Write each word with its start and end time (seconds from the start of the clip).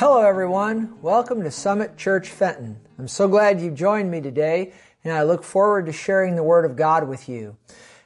Hello, 0.00 0.22
everyone. 0.22 0.98
Welcome 1.02 1.42
to 1.42 1.50
Summit 1.50 1.98
Church 1.98 2.30
Fenton. 2.30 2.80
I'm 2.98 3.06
so 3.06 3.28
glad 3.28 3.60
you 3.60 3.70
joined 3.70 4.10
me 4.10 4.22
today, 4.22 4.72
and 5.04 5.12
I 5.12 5.24
look 5.24 5.44
forward 5.44 5.84
to 5.84 5.92
sharing 5.92 6.36
the 6.36 6.42
Word 6.42 6.64
of 6.64 6.74
God 6.74 7.06
with 7.06 7.28
you. 7.28 7.58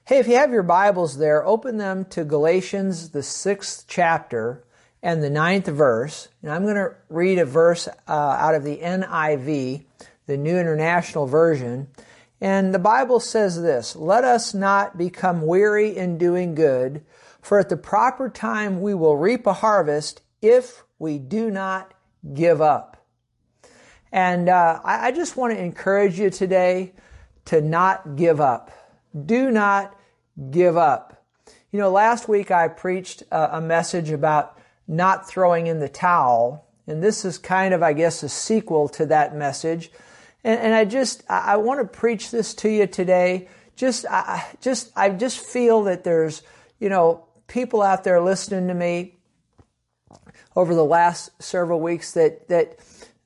Hey, 0.04 0.18
if 0.18 0.26
you 0.26 0.34
have 0.34 0.50
your 0.50 0.64
Bibles 0.64 1.18
there, 1.18 1.46
open 1.46 1.76
them 1.78 2.04
to 2.06 2.24
Galatians, 2.24 3.10
the 3.10 3.22
sixth 3.22 3.84
chapter, 3.86 4.64
and 5.04 5.22
the 5.22 5.30
ninth 5.30 5.68
verse. 5.68 6.26
And 6.42 6.50
I'm 6.50 6.64
going 6.64 6.74
to 6.74 6.96
read 7.10 7.38
a 7.38 7.44
verse 7.44 7.86
uh, 7.86 8.10
out 8.10 8.56
of 8.56 8.64
the 8.64 8.78
NIV, 8.78 9.84
the 10.26 10.36
New 10.36 10.58
International 10.58 11.28
Version. 11.28 11.86
And 12.40 12.74
the 12.74 12.80
Bible 12.80 13.20
says 13.20 13.62
this 13.62 13.94
Let 13.94 14.24
us 14.24 14.52
not 14.52 14.98
become 14.98 15.42
weary 15.42 15.96
in 15.96 16.18
doing 16.18 16.56
good, 16.56 17.04
for 17.40 17.60
at 17.60 17.68
the 17.68 17.76
proper 17.76 18.28
time 18.28 18.80
we 18.82 18.94
will 18.94 19.16
reap 19.16 19.46
a 19.46 19.52
harvest 19.52 20.22
if 20.42 20.83
we 20.98 21.18
do 21.18 21.50
not 21.50 21.94
give 22.32 22.60
up. 22.60 23.04
And 24.12 24.48
uh, 24.48 24.80
I, 24.84 25.08
I 25.08 25.12
just 25.12 25.36
want 25.36 25.54
to 25.54 25.60
encourage 25.60 26.18
you 26.18 26.30
today 26.30 26.92
to 27.46 27.60
not 27.60 28.16
give 28.16 28.40
up. 28.40 28.70
Do 29.26 29.50
not 29.50 29.98
give 30.50 30.76
up. 30.76 31.24
You 31.72 31.80
know, 31.80 31.90
last 31.90 32.28
week 32.28 32.50
I 32.50 32.68
preached 32.68 33.22
a, 33.30 33.58
a 33.58 33.60
message 33.60 34.10
about 34.10 34.58
not 34.86 35.28
throwing 35.28 35.66
in 35.66 35.80
the 35.80 35.88
towel, 35.88 36.66
and 36.86 37.02
this 37.02 37.24
is 37.24 37.38
kind 37.38 37.74
of, 37.74 37.82
I 37.82 37.92
guess, 37.92 38.22
a 38.22 38.28
sequel 38.28 38.88
to 38.90 39.06
that 39.06 39.34
message. 39.34 39.90
And, 40.44 40.60
and 40.60 40.74
I 40.74 40.84
just, 40.84 41.24
I, 41.28 41.54
I 41.54 41.56
want 41.56 41.80
to 41.80 41.98
preach 41.98 42.30
this 42.30 42.54
to 42.54 42.68
you 42.68 42.86
today. 42.86 43.48
Just, 43.76 44.06
I, 44.08 44.46
just, 44.60 44.92
I 44.94 45.10
just 45.10 45.38
feel 45.38 45.82
that 45.84 46.04
there's, 46.04 46.42
you 46.78 46.88
know, 46.88 47.26
people 47.48 47.82
out 47.82 48.04
there 48.04 48.20
listening 48.20 48.68
to 48.68 48.74
me 48.74 49.16
over 50.56 50.74
the 50.74 50.84
last 50.84 51.30
several 51.42 51.80
weeks 51.80 52.12
that 52.12 52.48
that 52.48 52.78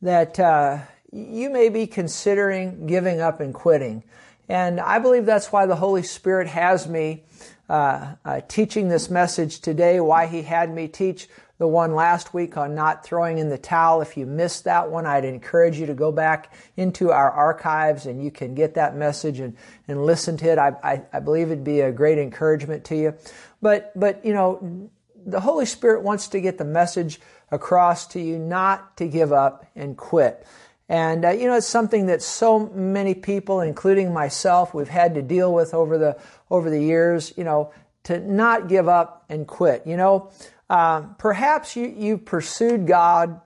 that 0.03 0.39
uh, 0.39 0.79
you 1.13 1.51
may 1.51 1.69
be 1.69 1.87
considering 1.87 2.87
giving 2.87 3.21
up 3.21 3.41
and 3.41 3.55
quitting. 3.55 4.05
And 4.49 4.81
I 4.81 4.99
believe 4.99 5.27
that's 5.27 5.53
why 5.53 5.67
the 5.67 5.77
Holy 5.77 6.03
Spirit 6.03 6.49
has 6.49 6.89
me 6.89 7.25
uh, 7.69 8.15
uh, 8.25 8.41
teaching 8.49 8.89
this 8.89 9.11
message 9.11 9.61
today. 9.61 10.01
Why 10.01 10.27
He 10.27 10.43
had 10.43 10.73
me 10.73 10.89
teach 10.89 11.29
the 11.59 11.67
one 11.67 11.95
last 11.95 12.33
week 12.33 12.57
on 12.57 12.75
not 12.75 13.05
throwing 13.05 13.39
in 13.39 13.49
the 13.49 13.59
towel. 13.59 14.01
If 14.01 14.17
you 14.17 14.27
missed 14.27 14.65
that 14.65 14.91
one, 14.91 15.07
I'd 15.07 15.25
encourage 15.25 15.77
you 15.79 15.87
to 15.87 15.95
go 15.95 16.13
back 16.13 16.55
into 16.77 17.11
our 17.11 17.31
archives 17.31 18.07
and 18.07 18.23
you 18.23 18.31
can 18.31 18.55
get 18.55 18.75
that 18.75 18.97
message 18.97 19.41
and, 19.41 19.57
and 19.89 20.07
listen 20.07 20.37
to 20.39 20.53
it. 20.53 20.59
I, 20.59 20.73
I, 20.83 21.03
I 21.13 21.21
believe 21.21 21.49
it'd 21.51 21.65
be 21.65 21.81
a 21.81 21.93
great 21.93 22.19
encouragement 22.19 22.85
to 22.87 22.97
you. 22.97 23.15
But, 23.61 23.93
but, 23.99 24.25
you 24.25 24.33
know, 24.33 24.89
the 25.27 25.41
Holy 25.41 25.67
Spirit 25.67 26.03
wants 26.03 26.29
to 26.29 26.41
get 26.41 26.59
the 26.59 26.65
message 26.65 27.21
across 27.51 28.07
to 28.09 28.21
you 28.21 28.39
not 28.39 28.97
to 28.97 29.07
give 29.07 29.33
up 29.33 29.67
and 29.75 29.97
quit. 29.97 30.47
And 30.89 31.25
uh, 31.25 31.31
you 31.31 31.47
know, 31.47 31.57
it's 31.57 31.67
something 31.67 32.07
that 32.07 32.23
so 32.23 32.69
many 32.71 33.15
people, 33.15 33.61
including 33.61 34.13
myself, 34.13 34.73
we've 34.73 34.89
had 34.89 35.15
to 35.15 35.23
deal 35.23 35.53
with 35.53 35.75
over 35.75 35.99
the 35.99 36.19
over 36.51 36.71
the 36.71 36.83
years. 36.83 37.35
You 37.37 37.45
know, 37.45 37.73
to 38.05 38.19
not 38.21 38.69
give 38.69 38.89
up 38.89 39.25
and 39.29 39.47
quit. 39.47 39.83
You 39.87 39.99
know, 39.99 40.31
uh, 40.71 41.03
perhaps 41.19 41.77
you 41.77 41.87
you 41.87 42.17
pursued 42.17 42.87
God, 42.87 43.41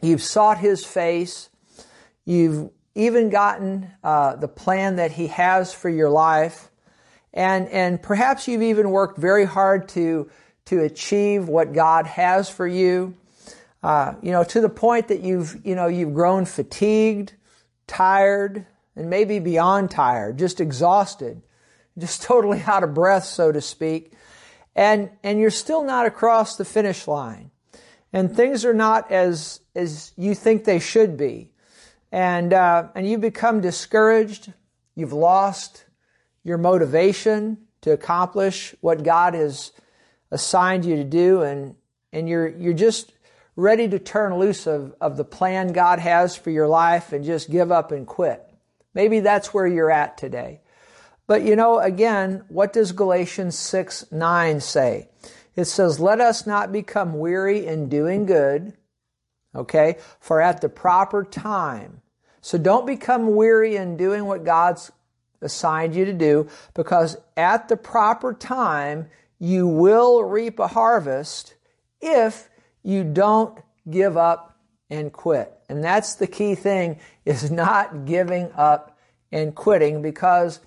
you've 0.00 0.22
sought 0.22 0.58
His 0.58 0.84
face, 0.84 1.50
you've 2.24 2.70
even 2.94 3.30
gotten 3.30 3.90
uh, 4.04 4.36
the 4.36 4.48
plan 4.48 4.96
that 4.96 5.12
He 5.12 5.26
has 5.26 5.74
for 5.74 5.88
your 5.88 6.10
life, 6.10 6.70
and 7.34 7.68
and 7.68 8.00
perhaps 8.00 8.46
you've 8.46 8.62
even 8.62 8.90
worked 8.90 9.18
very 9.18 9.44
hard 9.44 9.88
to 9.88 10.30
to 10.72 10.80
achieve 10.80 11.48
what 11.48 11.74
God 11.74 12.06
has 12.06 12.48
for 12.48 12.66
you. 12.66 13.14
Uh, 13.82 14.14
you 14.22 14.32
know, 14.32 14.42
to 14.42 14.58
the 14.58 14.70
point 14.70 15.08
that 15.08 15.20
you've, 15.20 15.60
you 15.66 15.74
know, 15.74 15.86
you've 15.86 16.14
grown 16.14 16.46
fatigued, 16.46 17.34
tired, 17.86 18.64
and 18.96 19.10
maybe 19.10 19.38
beyond 19.38 19.90
tired, 19.90 20.38
just 20.38 20.62
exhausted, 20.62 21.42
just 21.98 22.22
totally 22.22 22.62
out 22.66 22.82
of 22.82 22.94
breath, 22.94 23.24
so 23.24 23.52
to 23.52 23.60
speak. 23.60 24.12
And, 24.74 25.10
and 25.22 25.38
you're 25.38 25.50
still 25.50 25.84
not 25.84 26.06
across 26.06 26.56
the 26.56 26.64
finish 26.64 27.06
line. 27.06 27.50
And 28.10 28.34
things 28.34 28.64
are 28.64 28.72
not 28.72 29.12
as, 29.12 29.60
as 29.74 30.12
you 30.16 30.34
think 30.34 30.64
they 30.64 30.78
should 30.78 31.18
be. 31.18 31.50
And, 32.10 32.54
uh, 32.54 32.88
and 32.94 33.06
you 33.06 33.18
become 33.18 33.60
discouraged. 33.60 34.50
You've 34.94 35.12
lost 35.12 35.84
your 36.44 36.56
motivation 36.56 37.58
to 37.82 37.92
accomplish 37.92 38.74
what 38.80 39.02
God 39.02 39.34
has 39.34 39.72
assigned 40.32 40.84
you 40.84 40.96
to 40.96 41.04
do 41.04 41.42
and, 41.42 41.76
and 42.12 42.28
you're, 42.28 42.48
you're 42.48 42.72
just 42.72 43.12
ready 43.54 43.86
to 43.88 43.98
turn 43.98 44.34
loose 44.34 44.66
of, 44.66 44.94
of 45.00 45.16
the 45.16 45.24
plan 45.24 45.72
God 45.72 45.98
has 45.98 46.34
for 46.34 46.50
your 46.50 46.66
life 46.66 47.12
and 47.12 47.24
just 47.24 47.50
give 47.50 47.70
up 47.70 47.92
and 47.92 48.06
quit. 48.06 48.42
Maybe 48.94 49.20
that's 49.20 49.54
where 49.54 49.66
you're 49.66 49.90
at 49.90 50.16
today. 50.16 50.60
But 51.26 51.42
you 51.42 51.54
know, 51.54 51.78
again, 51.78 52.44
what 52.48 52.72
does 52.72 52.92
Galatians 52.92 53.56
6 53.58 54.06
9 54.10 54.60
say? 54.60 55.08
It 55.54 55.66
says, 55.66 56.00
Let 56.00 56.20
us 56.20 56.46
not 56.46 56.72
become 56.72 57.18
weary 57.18 57.66
in 57.66 57.88
doing 57.88 58.26
good, 58.26 58.72
okay, 59.54 59.98
for 60.18 60.40
at 60.40 60.60
the 60.60 60.68
proper 60.68 61.24
time. 61.24 62.00
So 62.40 62.58
don't 62.58 62.86
become 62.86 63.36
weary 63.36 63.76
in 63.76 63.96
doing 63.96 64.24
what 64.24 64.44
God's 64.44 64.90
assigned 65.40 65.94
you 65.94 66.04
to 66.04 66.12
do, 66.12 66.48
because 66.74 67.16
at 67.36 67.68
the 67.68 67.76
proper 67.76 68.32
time, 68.32 69.08
you 69.42 69.66
will 69.66 70.22
reap 70.22 70.60
a 70.60 70.68
harvest 70.68 71.54
if 72.00 72.48
you 72.84 73.02
don't 73.02 73.58
give 73.90 74.16
up 74.16 74.56
and 74.88 75.12
quit. 75.12 75.52
And 75.68 75.82
that's 75.82 76.14
the 76.14 76.28
key 76.28 76.54
thing 76.54 77.00
is 77.24 77.50
not 77.50 78.04
giving 78.04 78.52
up 78.52 78.96
and 79.32 79.52
quitting 79.52 80.00
because 80.00 80.60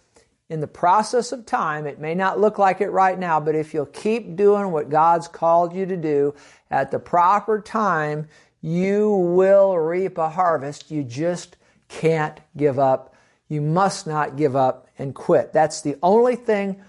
in 0.50 0.59
the 0.59 0.68
process 0.68 1.31
of 1.31 1.46
time, 1.46 1.88
it 1.88 2.00
may 2.00 2.16
not 2.16 2.41
look 2.41 2.58
like 2.58 2.81
it 2.81 2.90
right 2.90 3.18
now, 3.18 3.40
but 3.40 3.56
if 3.56 3.74
you'll 3.74 3.86
keep 3.86 4.36
doing 4.36 4.72
what 4.72 4.90
God's 4.90 5.30
called 5.30 5.74
you 5.74 5.86
to 5.86 5.96
do 5.96 6.36
at 6.69 6.92
the 6.92 7.00
proper 7.00 7.62
time, 7.62 8.28
you 8.62 9.09
will 9.09 9.78
reap 9.80 10.18
a 10.18 10.28
harvest. 10.28 10.92
You 10.92 11.02
just 11.06 11.56
can't 11.88 12.42
give 12.57 12.78
up. 12.78 13.16
You 13.47 13.62
must 13.62 14.06
not 14.06 14.36
give 14.36 14.57
up 14.57 14.90
and 15.00 15.16
quit. 15.16 15.53
That's 15.53 15.80
the 15.80 15.96
only 16.03 16.36
thing 16.36 16.81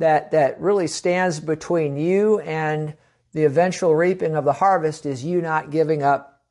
that, 0.00 0.30
that 0.30 0.60
really 0.60 0.86
stands 0.86 1.40
between 1.40 1.96
you 1.96 2.40
and 2.40 2.94
the 3.32 3.44
eventual 3.44 3.94
reaping 3.94 4.34
of 4.34 4.44
the 4.44 4.52
harvest 4.54 5.06
is 5.06 5.24
you 5.24 5.40
not 5.40 5.70
giving 5.70 6.02
up 6.02 6.42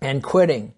and 0.00 0.22
quitting. 0.22 0.74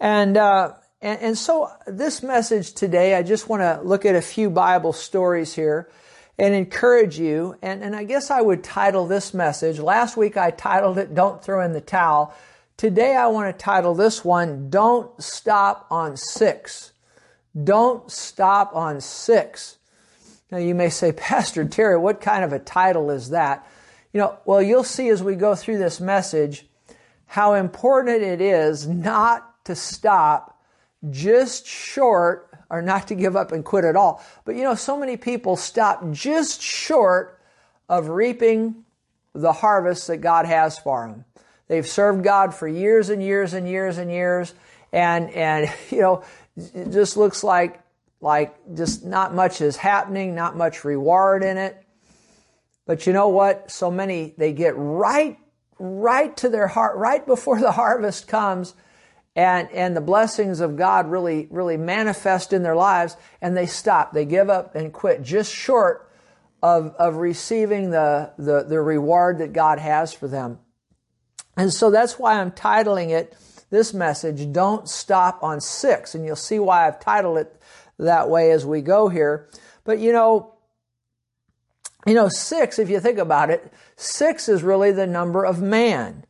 And, 0.00 0.36
uh, 0.36 0.74
and, 1.02 1.20
and 1.20 1.38
so 1.38 1.70
this 1.86 2.22
message 2.22 2.72
today, 2.72 3.14
I 3.14 3.22
just 3.22 3.48
want 3.48 3.62
to 3.62 3.80
look 3.82 4.06
at 4.06 4.14
a 4.14 4.22
few 4.22 4.48
Bible 4.48 4.92
stories 4.92 5.54
here 5.54 5.90
and 6.38 6.54
encourage 6.54 7.18
you. 7.18 7.56
And, 7.62 7.82
and 7.82 7.96
I 7.96 8.04
guess 8.04 8.30
I 8.30 8.40
would 8.40 8.62
title 8.62 9.06
this 9.06 9.34
message. 9.34 9.80
Last 9.80 10.16
week 10.16 10.36
I 10.36 10.50
titled 10.50 10.98
it, 10.98 11.14
Don't 11.14 11.42
Throw 11.42 11.64
in 11.64 11.72
the 11.72 11.80
Towel. 11.80 12.34
Today 12.76 13.16
I 13.16 13.26
want 13.26 13.56
to 13.56 13.62
title 13.62 13.94
this 13.94 14.24
one, 14.24 14.70
Don't 14.70 15.20
Stop 15.22 15.86
on 15.90 16.16
Six. 16.16 16.92
Don't 17.62 18.10
Stop 18.10 18.74
on 18.74 19.00
Six. 19.00 19.78
Now 20.54 20.60
you 20.60 20.76
may 20.76 20.88
say, 20.88 21.10
Pastor 21.16 21.64
Terry, 21.64 21.98
what 21.98 22.20
kind 22.20 22.44
of 22.44 22.52
a 22.52 22.60
title 22.60 23.10
is 23.10 23.30
that? 23.30 23.66
You 24.12 24.20
know, 24.20 24.38
well, 24.44 24.62
you'll 24.62 24.84
see 24.84 25.08
as 25.08 25.20
we 25.20 25.34
go 25.34 25.56
through 25.56 25.78
this 25.78 26.00
message 26.00 26.64
how 27.26 27.54
important 27.54 28.22
it 28.22 28.40
is 28.40 28.86
not 28.86 29.64
to 29.64 29.74
stop 29.74 30.62
just 31.10 31.66
short 31.66 32.48
or 32.70 32.80
not 32.82 33.08
to 33.08 33.16
give 33.16 33.34
up 33.34 33.50
and 33.50 33.64
quit 33.64 33.84
at 33.84 33.96
all. 33.96 34.22
But 34.44 34.54
you 34.54 34.62
know, 34.62 34.76
so 34.76 34.96
many 34.96 35.16
people 35.16 35.56
stop 35.56 36.08
just 36.12 36.62
short 36.62 37.40
of 37.88 38.08
reaping 38.08 38.84
the 39.32 39.52
harvest 39.52 40.06
that 40.06 40.18
God 40.18 40.46
has 40.46 40.78
for 40.78 41.08
them. 41.08 41.24
They've 41.66 41.86
served 41.86 42.22
God 42.22 42.54
for 42.54 42.68
years 42.68 43.08
and 43.08 43.20
years 43.20 43.54
and 43.54 43.68
years 43.68 43.98
and 43.98 44.08
years, 44.08 44.54
and 44.92 45.30
and 45.30 45.68
you 45.90 46.00
know, 46.00 46.22
it 46.56 46.92
just 46.92 47.16
looks 47.16 47.42
like 47.42 47.80
like 48.24 48.56
just 48.74 49.04
not 49.04 49.34
much 49.34 49.60
is 49.60 49.76
happening, 49.76 50.34
not 50.34 50.56
much 50.56 50.82
reward 50.82 51.44
in 51.44 51.58
it. 51.58 51.76
But 52.86 53.06
you 53.06 53.12
know 53.12 53.28
what? 53.28 53.70
So 53.70 53.90
many, 53.90 54.34
they 54.38 54.54
get 54.54 54.74
right, 54.76 55.38
right 55.78 56.34
to 56.38 56.48
their 56.48 56.66
heart, 56.66 56.96
right 56.96 57.24
before 57.24 57.60
the 57.60 57.72
harvest 57.72 58.26
comes 58.26 58.74
and, 59.36 59.70
and 59.72 59.94
the 59.94 60.00
blessings 60.00 60.60
of 60.60 60.76
God 60.76 61.10
really, 61.10 61.48
really 61.50 61.76
manifest 61.76 62.54
in 62.54 62.62
their 62.62 62.74
lives 62.74 63.14
and 63.42 63.54
they 63.54 63.66
stop. 63.66 64.14
They 64.14 64.24
give 64.24 64.48
up 64.48 64.74
and 64.74 64.90
quit 64.90 65.22
just 65.22 65.52
short 65.52 66.10
of, 66.62 66.94
of 66.98 67.16
receiving 67.16 67.90
the, 67.90 68.32
the, 68.38 68.62
the 68.62 68.80
reward 68.80 69.38
that 69.38 69.52
God 69.52 69.78
has 69.78 70.14
for 70.14 70.28
them. 70.28 70.60
And 71.58 71.70
so 71.70 71.90
that's 71.90 72.18
why 72.18 72.40
I'm 72.40 72.52
titling 72.52 73.10
it 73.10 73.36
this 73.68 73.92
message, 73.92 74.50
Don't 74.52 74.88
Stop 74.88 75.42
on 75.42 75.60
Six. 75.60 76.14
And 76.14 76.24
you'll 76.24 76.36
see 76.36 76.58
why 76.58 76.86
I've 76.86 77.00
titled 77.00 77.38
it 77.38 77.60
that 77.98 78.28
way 78.28 78.50
as 78.50 78.66
we 78.66 78.80
go 78.80 79.08
here. 79.08 79.48
But 79.84 79.98
you 79.98 80.12
know, 80.12 80.54
you 82.06 82.14
know, 82.14 82.28
six, 82.28 82.78
if 82.78 82.90
you 82.90 83.00
think 83.00 83.18
about 83.18 83.50
it, 83.50 83.72
six 83.96 84.48
is 84.48 84.62
really 84.62 84.92
the 84.92 85.06
number 85.06 85.44
of 85.44 85.62
man. 85.62 86.24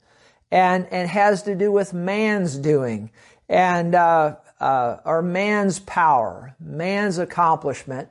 and, 0.54 0.86
and 0.92 1.08
has 1.08 1.42
to 1.42 1.54
do 1.56 1.72
with 1.72 1.92
man's 1.92 2.56
doing 2.56 3.10
and, 3.48 3.94
uh, 3.94 4.36
uh, 4.60 4.98
or 5.04 5.20
man's 5.20 5.80
power, 5.80 6.54
man's 6.60 7.18
accomplishment. 7.18 8.08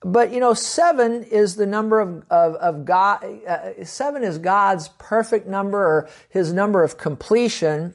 But 0.00 0.32
you 0.32 0.40
know, 0.40 0.54
seven 0.54 1.22
is 1.22 1.56
the 1.56 1.66
number 1.66 2.00
of, 2.00 2.24
of, 2.30 2.54
of 2.54 2.84
God, 2.86 3.24
uh, 3.46 3.84
seven 3.84 4.22
is 4.22 4.38
God's 4.38 4.88
perfect 4.98 5.46
number 5.46 5.78
or 5.78 6.08
his 6.30 6.52
number 6.52 6.82
of 6.82 6.96
completion. 6.96 7.94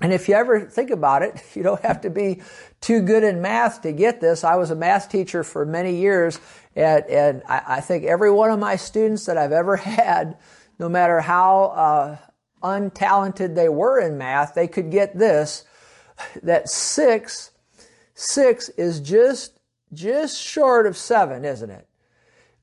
And 0.00 0.12
if 0.12 0.28
you 0.28 0.34
ever 0.34 0.60
think 0.60 0.90
about 0.90 1.22
it, 1.22 1.42
you 1.54 1.62
don't 1.62 1.82
have 1.82 2.00
to 2.02 2.10
be 2.10 2.42
too 2.80 3.02
good 3.02 3.22
in 3.22 3.42
math 3.42 3.82
to 3.82 3.92
get 3.92 4.20
this. 4.20 4.44
I 4.44 4.56
was 4.56 4.70
a 4.70 4.76
math 4.76 5.10
teacher 5.10 5.44
for 5.44 5.66
many 5.66 5.96
years, 5.96 6.40
and, 6.74 7.04
and 7.06 7.42
I, 7.48 7.62
I, 7.66 7.80
think 7.80 8.04
every 8.04 8.30
one 8.30 8.50
of 8.50 8.58
my 8.58 8.76
students 8.76 9.26
that 9.26 9.36
I've 9.36 9.52
ever 9.52 9.76
had, 9.76 10.38
no 10.78 10.88
matter 10.88 11.20
how 11.20 11.64
uh, 11.64 12.16
untalented 12.62 13.54
they 13.54 13.68
were 13.68 14.00
in 14.00 14.16
math, 14.16 14.54
they 14.54 14.68
could 14.68 14.90
get 14.90 15.18
this: 15.18 15.64
that 16.42 16.68
six, 16.68 17.50
six 18.14 18.68
is 18.70 19.00
just 19.00 19.58
just 19.92 20.40
short 20.40 20.86
of 20.86 20.96
seven, 20.96 21.44
isn't 21.44 21.70
it? 21.70 21.86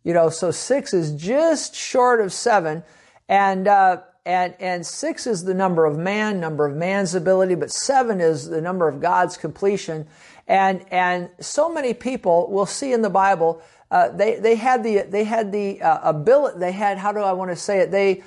You 0.03 0.13
know, 0.13 0.29
so 0.29 0.51
six 0.51 0.93
is 0.93 1.11
just 1.21 1.75
short 1.75 2.21
of 2.21 2.31
seven, 2.31 2.83
and 3.27 3.67
uh, 3.67 4.01
and 4.27 4.53
and 4.59 4.85
six 4.85 5.25
is 5.25 5.45
the 5.45 5.53
number 5.53 5.85
of 5.85 5.97
man, 5.97 6.41
number 6.41 6.65
of 6.65 6.75
man's 6.75 7.15
ability, 7.15 7.55
but 7.55 7.71
seven 7.71 8.19
is 8.19 8.49
the 8.49 8.59
number 8.59 8.89
of 8.89 8.99
God's 8.99 9.37
completion, 9.37 10.05
and 10.49 10.85
and 10.91 11.29
so 11.39 11.71
many 11.71 11.93
people 11.93 12.51
will 12.51 12.65
see 12.65 12.91
in 12.91 13.01
the 13.01 13.09
Bible. 13.09 13.61
Uh, 13.89 14.09
they 14.09 14.35
they 14.35 14.55
had 14.55 14.83
the 14.83 15.03
they 15.03 15.23
had 15.23 15.53
the 15.53 15.81
uh, 15.81 16.09
ability 16.09 16.59
they 16.59 16.73
had 16.73 16.97
how 16.97 17.13
do 17.13 17.19
I 17.19 17.31
want 17.31 17.51
to 17.51 17.55
say 17.55 17.79
it 17.79 17.89
they 17.89 18.21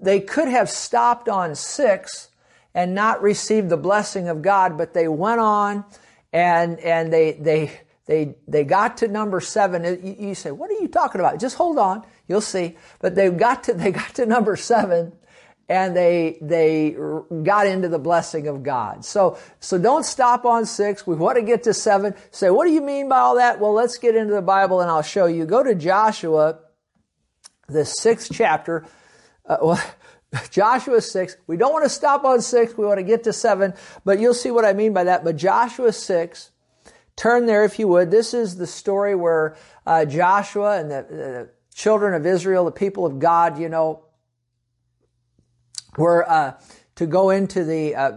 they 0.00 0.18
could 0.18 0.48
have 0.48 0.70
stopped 0.70 1.28
on 1.28 1.54
six 1.54 2.30
and 2.74 2.94
not 2.94 3.20
received 3.20 3.68
the 3.68 3.76
blessing 3.76 4.28
of 4.28 4.40
God, 4.40 4.78
but 4.78 4.94
they 4.94 5.08
went 5.08 5.40
on 5.40 5.84
and 6.32 6.80
and 6.80 7.12
they 7.12 7.32
they 7.32 7.80
they, 8.06 8.36
they 8.48 8.64
got 8.64 8.96
to 8.98 9.08
number 9.08 9.38
seven. 9.38 9.84
You, 9.84 10.28
you 10.28 10.34
say, 10.34 10.50
what 10.50 10.70
are 10.70 10.80
you 10.80 10.88
talking 10.88 11.20
about? 11.20 11.38
Just 11.38 11.56
hold 11.56 11.76
on. 11.76 12.06
You'll 12.26 12.40
see. 12.40 12.78
But 13.00 13.14
they 13.14 13.28
got 13.28 13.64
to, 13.64 13.74
they 13.74 13.90
got 13.90 14.14
to 14.14 14.24
number 14.24 14.56
seven 14.56 15.12
and 15.68 15.96
they, 15.96 16.38
they 16.40 16.96
got 17.42 17.66
into 17.66 17.88
the 17.88 17.98
blessing 17.98 18.48
of 18.48 18.62
God. 18.62 19.04
So, 19.04 19.38
so 19.60 19.78
don't 19.78 20.04
stop 20.04 20.44
on 20.44 20.64
six. 20.64 21.06
We 21.06 21.14
want 21.14 21.36
to 21.36 21.42
get 21.42 21.64
to 21.64 21.74
seven. 21.74 22.14
Say, 22.30 22.50
what 22.50 22.66
do 22.66 22.72
you 22.72 22.80
mean 22.80 23.08
by 23.08 23.18
all 23.18 23.36
that? 23.36 23.60
Well, 23.60 23.72
let's 23.72 23.98
get 23.98 24.16
into 24.16 24.32
the 24.32 24.42
Bible 24.42 24.80
and 24.80 24.90
I'll 24.90 25.02
show 25.02 25.26
you. 25.26 25.44
Go 25.44 25.62
to 25.62 25.74
Joshua, 25.74 26.58
the 27.68 27.84
sixth 27.84 28.30
chapter. 28.32 28.86
Uh, 29.44 29.58
well, 29.62 29.94
Joshua 30.50 31.00
6. 31.00 31.36
We 31.46 31.56
don't 31.56 31.72
want 31.72 31.84
to 31.84 31.90
stop 31.90 32.24
on 32.24 32.42
6. 32.42 32.76
We 32.76 32.84
want 32.84 32.98
to 32.98 33.04
get 33.04 33.24
to 33.24 33.32
7, 33.32 33.72
but 34.04 34.20
you'll 34.20 34.34
see 34.34 34.50
what 34.50 34.64
I 34.66 34.74
mean 34.74 34.92
by 34.92 35.04
that. 35.04 35.24
But 35.24 35.36
Joshua 35.36 35.90
6, 35.92 36.50
Turn 37.18 37.46
there 37.46 37.64
if 37.64 37.80
you 37.80 37.88
would. 37.88 38.12
This 38.12 38.32
is 38.32 38.58
the 38.58 38.66
story 38.68 39.16
where 39.16 39.56
uh, 39.84 40.04
Joshua 40.04 40.78
and 40.78 40.88
the, 40.88 41.06
the, 41.10 41.50
children 41.74 42.14
of 42.14 42.26
Israel, 42.26 42.64
the 42.64 42.72
people 42.72 43.06
of 43.06 43.20
God, 43.20 43.58
you 43.58 43.68
know, 43.68 44.04
were 45.98 46.28
uh, 46.28 46.54
to 46.96 47.06
go 47.06 47.30
into 47.30 47.64
the 47.64 47.94
uh, 47.94 48.12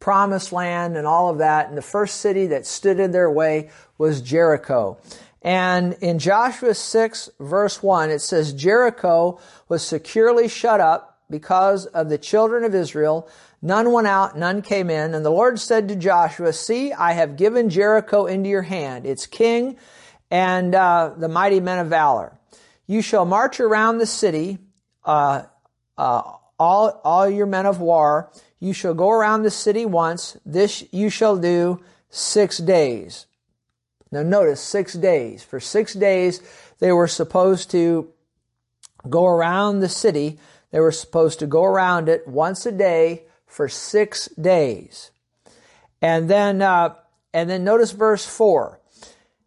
promised 0.00 0.52
land 0.52 0.96
and 0.96 1.06
all 1.06 1.30
of 1.30 1.38
that. 1.38 1.68
And 1.68 1.78
the 1.78 1.82
first 1.82 2.20
city 2.20 2.48
that 2.48 2.66
stood 2.66 2.98
in 2.98 3.12
their 3.12 3.30
way 3.30 3.70
was 3.98 4.20
Jericho. 4.20 4.98
And 5.42 5.94
in 6.00 6.18
Joshua 6.18 6.74
6 6.74 7.30
verse 7.38 7.82
1, 7.82 8.10
it 8.10 8.20
says, 8.20 8.52
Jericho 8.52 9.38
was 9.68 9.86
securely 9.86 10.48
shut 10.48 10.80
up 10.80 11.18
because 11.30 11.86
of 11.86 12.08
the 12.08 12.18
children 12.18 12.64
of 12.64 12.74
Israel 12.74 13.28
None 13.62 13.92
went 13.92 14.06
out, 14.06 14.38
none 14.38 14.62
came 14.62 14.88
in. 14.88 15.14
And 15.14 15.24
the 15.24 15.30
Lord 15.30 15.60
said 15.60 15.88
to 15.88 15.96
Joshua, 15.96 16.52
See, 16.52 16.92
I 16.92 17.12
have 17.12 17.36
given 17.36 17.68
Jericho 17.68 18.26
into 18.26 18.48
your 18.48 18.62
hand, 18.62 19.06
its 19.06 19.26
king 19.26 19.76
and 20.30 20.74
uh, 20.74 21.12
the 21.16 21.28
mighty 21.28 21.60
men 21.60 21.78
of 21.78 21.88
valor. 21.88 22.38
You 22.86 23.02
shall 23.02 23.24
march 23.24 23.60
around 23.60 23.98
the 23.98 24.06
city, 24.06 24.58
uh, 25.04 25.42
uh, 25.98 26.22
all, 26.60 27.00
all 27.02 27.28
your 27.28 27.46
men 27.46 27.66
of 27.66 27.80
war. 27.80 28.30
You 28.60 28.72
shall 28.74 28.94
go 28.94 29.10
around 29.10 29.42
the 29.42 29.50
city 29.50 29.86
once. 29.86 30.36
This 30.44 30.84
you 30.92 31.08
shall 31.08 31.36
do 31.36 31.82
six 32.10 32.58
days. 32.58 33.26
Now 34.12 34.22
notice 34.22 34.60
six 34.60 34.92
days. 34.92 35.42
For 35.42 35.58
six 35.58 35.94
days, 35.94 36.42
they 36.78 36.92
were 36.92 37.08
supposed 37.08 37.70
to 37.70 38.12
go 39.08 39.24
around 39.24 39.80
the 39.80 39.88
city. 39.88 40.38
They 40.70 40.80
were 40.80 40.92
supposed 40.92 41.38
to 41.38 41.46
go 41.46 41.64
around 41.64 42.08
it 42.08 42.28
once 42.28 42.66
a 42.66 42.72
day 42.72 43.24
for 43.46 43.68
six 43.68 44.28
days. 44.28 45.10
And 46.02 46.28
then, 46.28 46.60
uh, 46.60 46.94
and 47.32 47.48
then 47.48 47.64
notice 47.64 47.92
verse 47.92 48.26
four. 48.26 48.80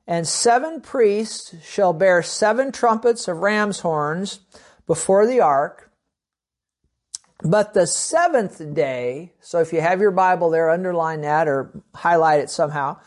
And 0.07 0.27
seven 0.27 0.81
priests 0.81 1.55
shall 1.63 1.93
bear 1.93 2.23
seven 2.23 2.71
trumpets 2.71 3.27
of 3.27 3.37
ram's 3.37 3.81
horns 3.81 4.39
before 4.87 5.27
the 5.27 5.39
ark. 5.39 5.82
But 7.43 7.73
the 7.73 7.85
seventh 7.85 8.73
day, 8.73 9.33
so 9.41 9.59
if 9.59 9.73
you 9.73 9.81
have 9.81 9.99
your 9.99 10.11
Bible 10.11 10.49
there, 10.49 10.69
underline 10.69 11.21
that 11.21 11.47
or 11.47 11.83
highlight 11.93 12.39
it 12.39 12.49
somehow. 12.49 12.99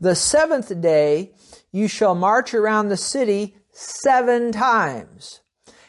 The 0.00 0.14
seventh 0.14 0.80
day, 0.80 1.32
you 1.72 1.88
shall 1.88 2.14
march 2.14 2.54
around 2.54 2.88
the 2.88 2.96
city 2.96 3.56
seven 3.72 4.52
times. 4.52 5.40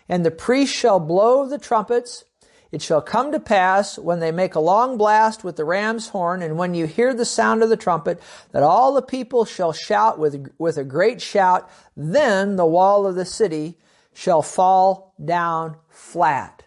And 0.09 0.25
the 0.25 0.31
priests 0.31 0.75
shall 0.75 0.99
blow 0.99 1.47
the 1.47 1.57
trumpets 1.57 2.25
it 2.71 2.81
shall 2.81 3.01
come 3.01 3.33
to 3.33 3.39
pass 3.39 3.99
when 3.99 4.21
they 4.21 4.31
make 4.31 4.55
a 4.55 4.61
long 4.61 4.97
blast 4.97 5.43
with 5.43 5.57
the 5.57 5.65
ram's 5.65 6.09
horn, 6.09 6.41
and 6.41 6.57
when 6.57 6.73
you 6.73 6.87
hear 6.87 7.13
the 7.13 7.25
sound 7.25 7.63
of 7.63 7.69
the 7.69 7.75
trumpet, 7.75 8.21
that 8.53 8.63
all 8.63 8.93
the 8.93 9.01
people 9.01 9.43
shall 9.43 9.73
shout 9.73 10.17
with, 10.17 10.49
with 10.57 10.77
a 10.77 10.85
great 10.85 11.21
shout, 11.21 11.69
then 11.97 12.55
the 12.55 12.65
wall 12.65 13.05
of 13.05 13.15
the 13.15 13.25
city 13.25 13.77
shall 14.13 14.41
fall 14.41 15.13
down 15.23 15.75
flat. 15.89 16.63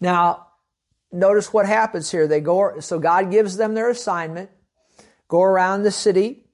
Now, 0.00 0.48
notice 1.12 1.52
what 1.52 1.66
happens 1.66 2.10
here. 2.10 2.26
They 2.26 2.40
go, 2.40 2.80
so 2.80 2.98
God 2.98 3.30
gives 3.30 3.56
them 3.56 3.74
their 3.74 3.90
assignment, 3.90 4.50
go 5.28 5.42
around 5.42 5.82
the 5.82 5.90
city, 5.90 6.44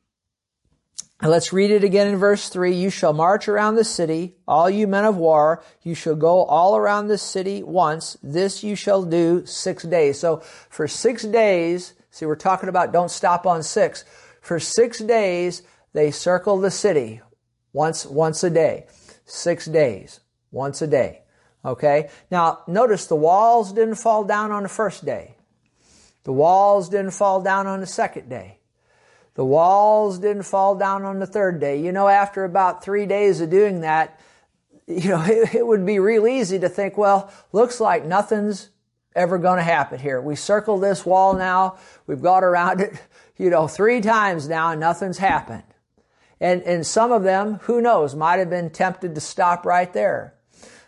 Let's 1.22 1.52
read 1.52 1.70
it 1.70 1.84
again 1.84 2.08
in 2.08 2.16
verse 2.16 2.48
3. 2.48 2.74
You 2.74 2.88
shall 2.88 3.12
march 3.12 3.46
around 3.46 3.74
the 3.74 3.84
city, 3.84 4.36
all 4.48 4.70
you 4.70 4.86
men 4.86 5.04
of 5.04 5.18
war. 5.18 5.62
You 5.82 5.94
shall 5.94 6.14
go 6.14 6.44
all 6.44 6.78
around 6.78 7.08
the 7.08 7.18
city 7.18 7.62
once. 7.62 8.16
This 8.22 8.64
you 8.64 8.74
shall 8.74 9.04
do 9.04 9.44
six 9.44 9.82
days. 9.82 10.18
So 10.18 10.38
for 10.70 10.88
six 10.88 11.22
days, 11.22 11.92
see, 12.10 12.24
we're 12.24 12.36
talking 12.36 12.70
about 12.70 12.92
don't 12.92 13.10
stop 13.10 13.46
on 13.46 13.62
six. 13.62 14.04
For 14.40 14.58
six 14.58 15.00
days, 15.00 15.62
they 15.92 16.10
circle 16.10 16.58
the 16.58 16.70
city 16.70 17.20
once, 17.74 18.06
once 18.06 18.42
a 18.42 18.48
day. 18.48 18.86
Six 19.26 19.66
days. 19.66 20.20
Once 20.50 20.80
a 20.80 20.86
day. 20.86 21.20
Okay? 21.64 22.08
Now, 22.30 22.60
notice 22.66 23.06
the 23.06 23.16
walls 23.16 23.72
didn't 23.72 23.96
fall 23.96 24.24
down 24.24 24.52
on 24.52 24.62
the 24.62 24.68
first 24.68 25.04
day. 25.04 25.36
The 26.24 26.32
walls 26.32 26.88
didn't 26.88 27.12
fall 27.12 27.40
down 27.42 27.66
on 27.66 27.80
the 27.80 27.86
second 27.86 28.28
day. 28.28 28.58
The 29.34 29.44
walls 29.44 30.18
didn't 30.18 30.42
fall 30.42 30.74
down 30.74 31.04
on 31.04 31.18
the 31.18 31.26
third 31.26 31.60
day. 31.60 31.80
You 31.80 31.92
know, 31.92 32.08
after 32.08 32.44
about 32.44 32.82
three 32.82 33.06
days 33.06 33.40
of 33.40 33.50
doing 33.50 33.80
that, 33.80 34.20
you 34.86 35.08
know, 35.08 35.22
it, 35.26 35.54
it 35.54 35.66
would 35.66 35.86
be 35.86 35.98
real 35.98 36.26
easy 36.26 36.58
to 36.58 36.68
think, 36.68 36.98
well, 36.98 37.32
looks 37.52 37.80
like 37.80 38.04
nothing's 38.04 38.70
ever 39.14 39.38
going 39.38 39.56
to 39.56 39.62
happen 39.62 39.98
here. 39.98 40.20
We 40.20 40.36
circled 40.36 40.82
this 40.82 41.04
wall 41.04 41.34
now. 41.34 41.78
We've 42.06 42.22
got 42.22 42.44
around 42.44 42.80
it, 42.80 43.00
you 43.38 43.50
know, 43.50 43.66
three 43.66 44.00
times 44.00 44.48
now 44.48 44.70
and 44.70 44.80
nothing's 44.80 45.18
happened. 45.18 45.64
And, 46.40 46.62
and 46.62 46.86
some 46.86 47.12
of 47.12 47.22
them, 47.22 47.56
who 47.62 47.82
knows, 47.82 48.14
might 48.14 48.38
have 48.38 48.48
been 48.48 48.70
tempted 48.70 49.14
to 49.14 49.20
stop 49.20 49.66
right 49.66 49.92
there. 49.92 50.34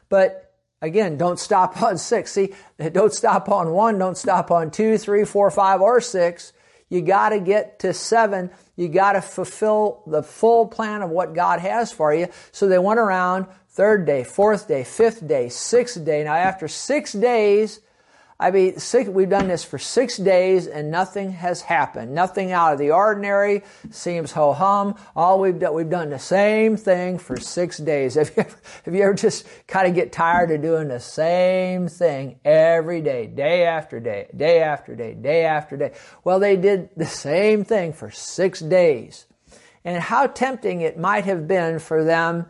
But 0.08 0.51
again, 0.82 1.16
don't 1.16 1.38
stop 1.38 1.82
on 1.82 1.96
six. 1.96 2.32
See, 2.32 2.52
don't 2.92 3.14
stop 3.14 3.48
on 3.48 3.70
one, 3.70 3.96
don't 3.96 4.18
stop 4.18 4.50
on 4.50 4.70
two, 4.70 4.98
three, 4.98 5.24
four, 5.24 5.50
five, 5.50 5.80
or 5.80 6.02
six. 6.02 6.52
You 6.90 7.00
got 7.00 7.30
to 7.30 7.40
get 7.40 7.78
to 7.78 7.94
seven. 7.94 8.50
You 8.76 8.88
got 8.88 9.12
to 9.12 9.22
fulfill 9.22 10.02
the 10.06 10.22
full 10.22 10.66
plan 10.66 11.00
of 11.00 11.08
what 11.08 11.34
God 11.34 11.60
has 11.60 11.90
for 11.90 12.12
you. 12.12 12.28
So 12.50 12.68
they 12.68 12.78
went 12.78 13.00
around 13.00 13.46
third 13.70 14.04
day, 14.04 14.24
fourth 14.24 14.68
day, 14.68 14.84
fifth 14.84 15.26
day, 15.26 15.48
sixth 15.48 16.04
day. 16.04 16.22
Now 16.24 16.34
after 16.34 16.68
six 16.68 17.14
days, 17.14 17.80
I 18.42 18.50
mean, 18.50 18.76
six, 18.80 19.08
we've 19.08 19.28
done 19.28 19.46
this 19.46 19.62
for 19.62 19.78
six 19.78 20.16
days 20.16 20.66
and 20.66 20.90
nothing 20.90 21.30
has 21.30 21.60
happened. 21.62 22.12
Nothing 22.12 22.50
out 22.50 22.72
of 22.72 22.80
the 22.80 22.90
ordinary. 22.90 23.62
Seems 23.90 24.32
ho 24.32 24.52
hum. 24.52 24.96
All 25.14 25.38
we've 25.38 25.60
done, 25.60 25.74
we've 25.74 25.88
done 25.88 26.10
the 26.10 26.18
same 26.18 26.76
thing 26.76 27.18
for 27.18 27.36
six 27.36 27.78
days. 27.78 28.14
Have 28.16 28.32
you 28.36 28.42
ever, 28.42 28.56
have 28.84 28.94
you 28.96 29.02
ever 29.04 29.14
just 29.14 29.46
kind 29.68 29.86
of 29.86 29.94
get 29.94 30.10
tired 30.10 30.50
of 30.50 30.60
doing 30.60 30.88
the 30.88 30.98
same 30.98 31.86
thing 31.86 32.40
every 32.44 33.00
day, 33.00 33.28
day 33.28 33.64
after 33.64 34.00
day, 34.00 34.26
day 34.36 34.60
after 34.60 34.96
day, 34.96 35.14
day 35.14 35.44
after 35.44 35.76
day? 35.76 35.92
Well, 36.24 36.40
they 36.40 36.56
did 36.56 36.90
the 36.96 37.06
same 37.06 37.64
thing 37.64 37.92
for 37.92 38.10
six 38.10 38.58
days. 38.58 39.26
And 39.84 40.02
how 40.02 40.26
tempting 40.26 40.80
it 40.80 40.98
might 40.98 41.26
have 41.26 41.46
been 41.46 41.78
for 41.78 42.02
them 42.02 42.46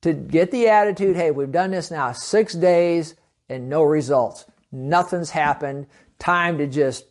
to 0.00 0.14
get 0.14 0.50
the 0.50 0.68
attitude, 0.68 1.16
hey, 1.16 1.30
we've 1.30 1.52
done 1.52 1.72
this 1.72 1.90
now 1.90 2.12
six 2.12 2.54
days 2.54 3.16
and 3.50 3.68
no 3.68 3.82
results. 3.82 4.46
Nothing's 4.76 5.30
happened. 5.30 5.86
Time 6.18 6.58
to 6.58 6.66
just 6.66 7.06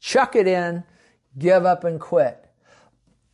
chuck 0.00 0.34
it 0.34 0.46
in, 0.46 0.84
give 1.38 1.66
up 1.66 1.84
and 1.84 2.00
quit. 2.00 2.44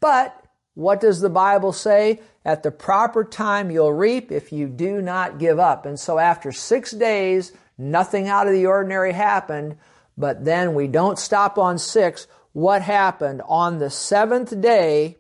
But 0.01 0.37
what 0.75 1.01
does 1.01 1.21
the 1.21 1.31
Bible 1.31 1.73
say? 1.73 2.21
At 2.45 2.63
the 2.63 2.71
proper 2.71 3.23
time 3.23 3.71
you'll 3.71 3.93
reap 3.93 4.33
if 4.33 4.53
you 4.53 4.67
do 4.67 5.01
not 5.01 5.39
give 5.39 5.59
up. 5.59 5.87
And 5.87 5.99
so 5.99 6.19
after 6.19 6.53
six 6.53 6.91
days, 6.91 7.53
nothing 7.79 8.29
out 8.29 8.47
of 8.47 8.55
the 8.55 8.67
ordinary 8.67 9.13
happened, 9.13 9.77
but 10.17 10.45
then 10.45 10.75
we 10.75 10.89
don't 10.89 11.19
stop 11.19 11.59
on 11.59 11.79
six. 11.79 12.27
What 12.53 12.83
happened? 12.83 13.43
On 13.47 13.79
the 13.79 13.91
seventh 13.91 14.61
day, 14.61 15.19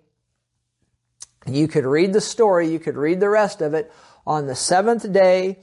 you 1.46 1.68
could 1.68 1.84
read 1.84 2.12
the 2.12 2.20
story, 2.20 2.68
you 2.68 2.80
could 2.80 2.96
read 2.96 3.20
the 3.20 3.28
rest 3.28 3.60
of 3.60 3.74
it. 3.74 3.92
On 4.26 4.46
the 4.46 4.56
seventh 4.56 5.10
day, 5.12 5.58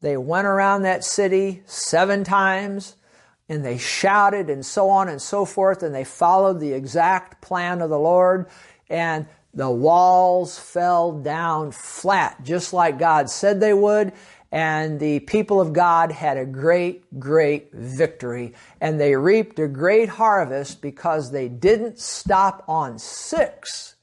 they 0.00 0.16
went 0.16 0.46
around 0.46 0.82
that 0.82 1.04
city 1.04 1.62
seven 1.66 2.24
times 2.24 2.96
and 3.48 3.64
they 3.64 3.78
shouted 3.78 4.50
and 4.50 4.64
so 4.64 4.88
on 4.88 5.08
and 5.08 5.20
so 5.20 5.44
forth 5.44 5.82
and 5.82 5.94
they 5.94 6.04
followed 6.04 6.60
the 6.60 6.72
exact 6.72 7.40
plan 7.40 7.80
of 7.80 7.90
the 7.90 7.98
Lord 7.98 8.46
and 8.88 9.26
the 9.54 9.70
walls 9.70 10.58
fell 10.58 11.12
down 11.12 11.72
flat 11.72 12.44
just 12.44 12.72
like 12.72 12.98
God 12.98 13.30
said 13.30 13.60
they 13.60 13.74
would 13.74 14.12
and 14.50 14.98
the 14.98 15.20
people 15.20 15.60
of 15.60 15.72
God 15.72 16.10
had 16.10 16.38
a 16.38 16.46
great, 16.46 17.18
great 17.18 17.70
victory. 17.72 18.54
And 18.80 18.98
they 18.98 19.14
reaped 19.14 19.58
a 19.58 19.68
great 19.68 20.08
harvest 20.08 20.80
because 20.80 21.30
they 21.30 21.48
didn't 21.48 21.98
stop 21.98 22.64
on 22.66 22.98
six, 22.98 23.96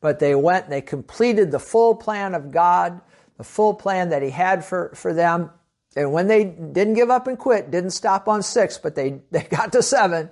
but 0.00 0.20
they 0.20 0.34
went 0.34 0.64
and 0.64 0.72
they 0.72 0.80
completed 0.80 1.50
the 1.50 1.58
full 1.58 1.96
plan 1.96 2.34
of 2.34 2.52
God, 2.52 3.00
the 3.40 3.44
full 3.44 3.72
plan 3.72 4.10
that 4.10 4.20
He 4.20 4.28
had 4.28 4.66
for, 4.66 4.92
for 4.94 5.14
them. 5.14 5.48
And 5.96 6.12
when 6.12 6.28
they 6.28 6.44
didn't 6.44 6.92
give 6.92 7.08
up 7.08 7.26
and 7.26 7.38
quit, 7.38 7.70
didn't 7.70 7.92
stop 7.92 8.28
on 8.28 8.42
six, 8.42 8.76
but 8.76 8.94
they, 8.94 9.22
they 9.30 9.44
got 9.44 9.72
to 9.72 9.82
seven, 9.82 10.28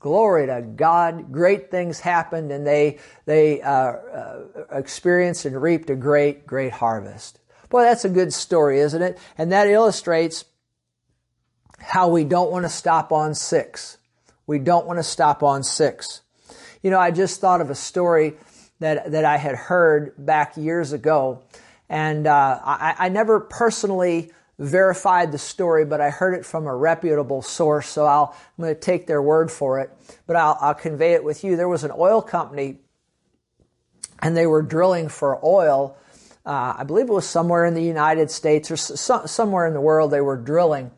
glory 0.00 0.48
to 0.48 0.60
God, 0.60 1.30
great 1.30 1.70
things 1.70 2.00
happened 2.00 2.50
and 2.50 2.66
they, 2.66 2.98
they 3.26 3.62
uh, 3.62 3.70
uh, 3.70 4.44
experienced 4.72 5.44
and 5.44 5.62
reaped 5.62 5.88
a 5.88 5.94
great, 5.94 6.44
great 6.44 6.72
harvest. 6.72 7.38
Boy, 7.70 7.82
that's 7.82 8.04
a 8.04 8.08
good 8.08 8.32
story, 8.32 8.80
isn't 8.80 9.02
it? 9.02 9.20
And 9.38 9.52
that 9.52 9.68
illustrates 9.68 10.44
how 11.78 12.08
we 12.08 12.24
don't 12.24 12.50
want 12.50 12.64
to 12.64 12.68
stop 12.68 13.12
on 13.12 13.36
six. 13.36 13.98
We 14.48 14.58
don't 14.58 14.84
want 14.84 14.98
to 14.98 15.04
stop 15.04 15.44
on 15.44 15.62
six. 15.62 16.22
You 16.82 16.90
know, 16.90 16.98
I 16.98 17.12
just 17.12 17.40
thought 17.40 17.60
of 17.60 17.70
a 17.70 17.76
story 17.76 18.34
that, 18.80 19.12
that 19.12 19.24
I 19.24 19.36
had 19.36 19.54
heard 19.54 20.14
back 20.18 20.56
years 20.56 20.92
ago. 20.92 21.44
And 21.92 22.26
uh, 22.26 22.58
I, 22.64 22.94
I 22.98 23.08
never 23.10 23.38
personally 23.38 24.32
verified 24.58 25.30
the 25.30 25.38
story, 25.38 25.84
but 25.84 26.00
I 26.00 26.08
heard 26.08 26.32
it 26.34 26.46
from 26.46 26.66
a 26.66 26.74
reputable 26.74 27.42
source, 27.42 27.88
so 27.88 28.06
I'll, 28.06 28.34
I'm 28.58 28.64
going 28.64 28.74
to 28.74 28.80
take 28.80 29.06
their 29.06 29.20
word 29.20 29.50
for 29.50 29.80
it. 29.80 29.90
But 30.26 30.36
I'll, 30.36 30.56
I'll 30.60 30.74
convey 30.74 31.12
it 31.12 31.22
with 31.22 31.44
you. 31.44 31.56
There 31.56 31.68
was 31.68 31.84
an 31.84 31.92
oil 31.94 32.22
company, 32.22 32.78
and 34.20 34.34
they 34.34 34.46
were 34.46 34.62
drilling 34.62 35.08
for 35.08 35.38
oil 35.44 35.96
uh, 36.44 36.74
I 36.78 36.84
believe 36.84 37.08
it 37.08 37.12
was 37.12 37.28
somewhere 37.28 37.64
in 37.64 37.74
the 37.74 37.82
United 37.82 38.30
States 38.30 38.70
or 38.70 38.76
so, 38.76 39.26
somewhere 39.26 39.66
in 39.66 39.74
the 39.74 39.80
world 39.80 40.10
they 40.10 40.20
were 40.20 40.36
drilling. 40.36 40.90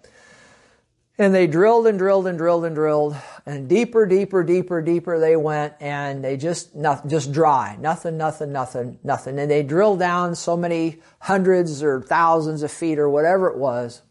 And 1.16 1.33
they 1.33 1.47
drilled 1.47 1.87
and 1.87 1.97
drilled 1.97 2.26
and 2.26 2.37
drilled 2.37 2.64
and 2.64 2.75
drilled, 2.75 3.16
and 3.47 3.68
deeper, 3.68 4.04
deeper, 4.04 4.42
deeper, 4.42 4.83
deeper 4.83 5.21
they 5.21 5.37
went, 5.37 5.75
and 5.78 6.25
they 6.25 6.37
just 6.37 6.75
nothing, 6.75 7.09
just 7.09 7.30
dry, 7.30 7.76
nothing, 7.78 8.16
nothing, 8.16 8.50
nothing, 8.50 8.99
nothing. 9.04 9.38
And 9.38 9.49
they 9.49 9.62
drilled 9.62 10.00
down 10.00 10.35
so 10.35 10.56
many 10.56 10.99
hundreds 11.21 11.85
or 11.85 12.00
thousands 12.00 12.64
of 12.64 12.73
feet 12.73 12.99
or 12.99 13.09
whatever 13.09 13.49
it 13.49 13.56
was. 13.56 14.02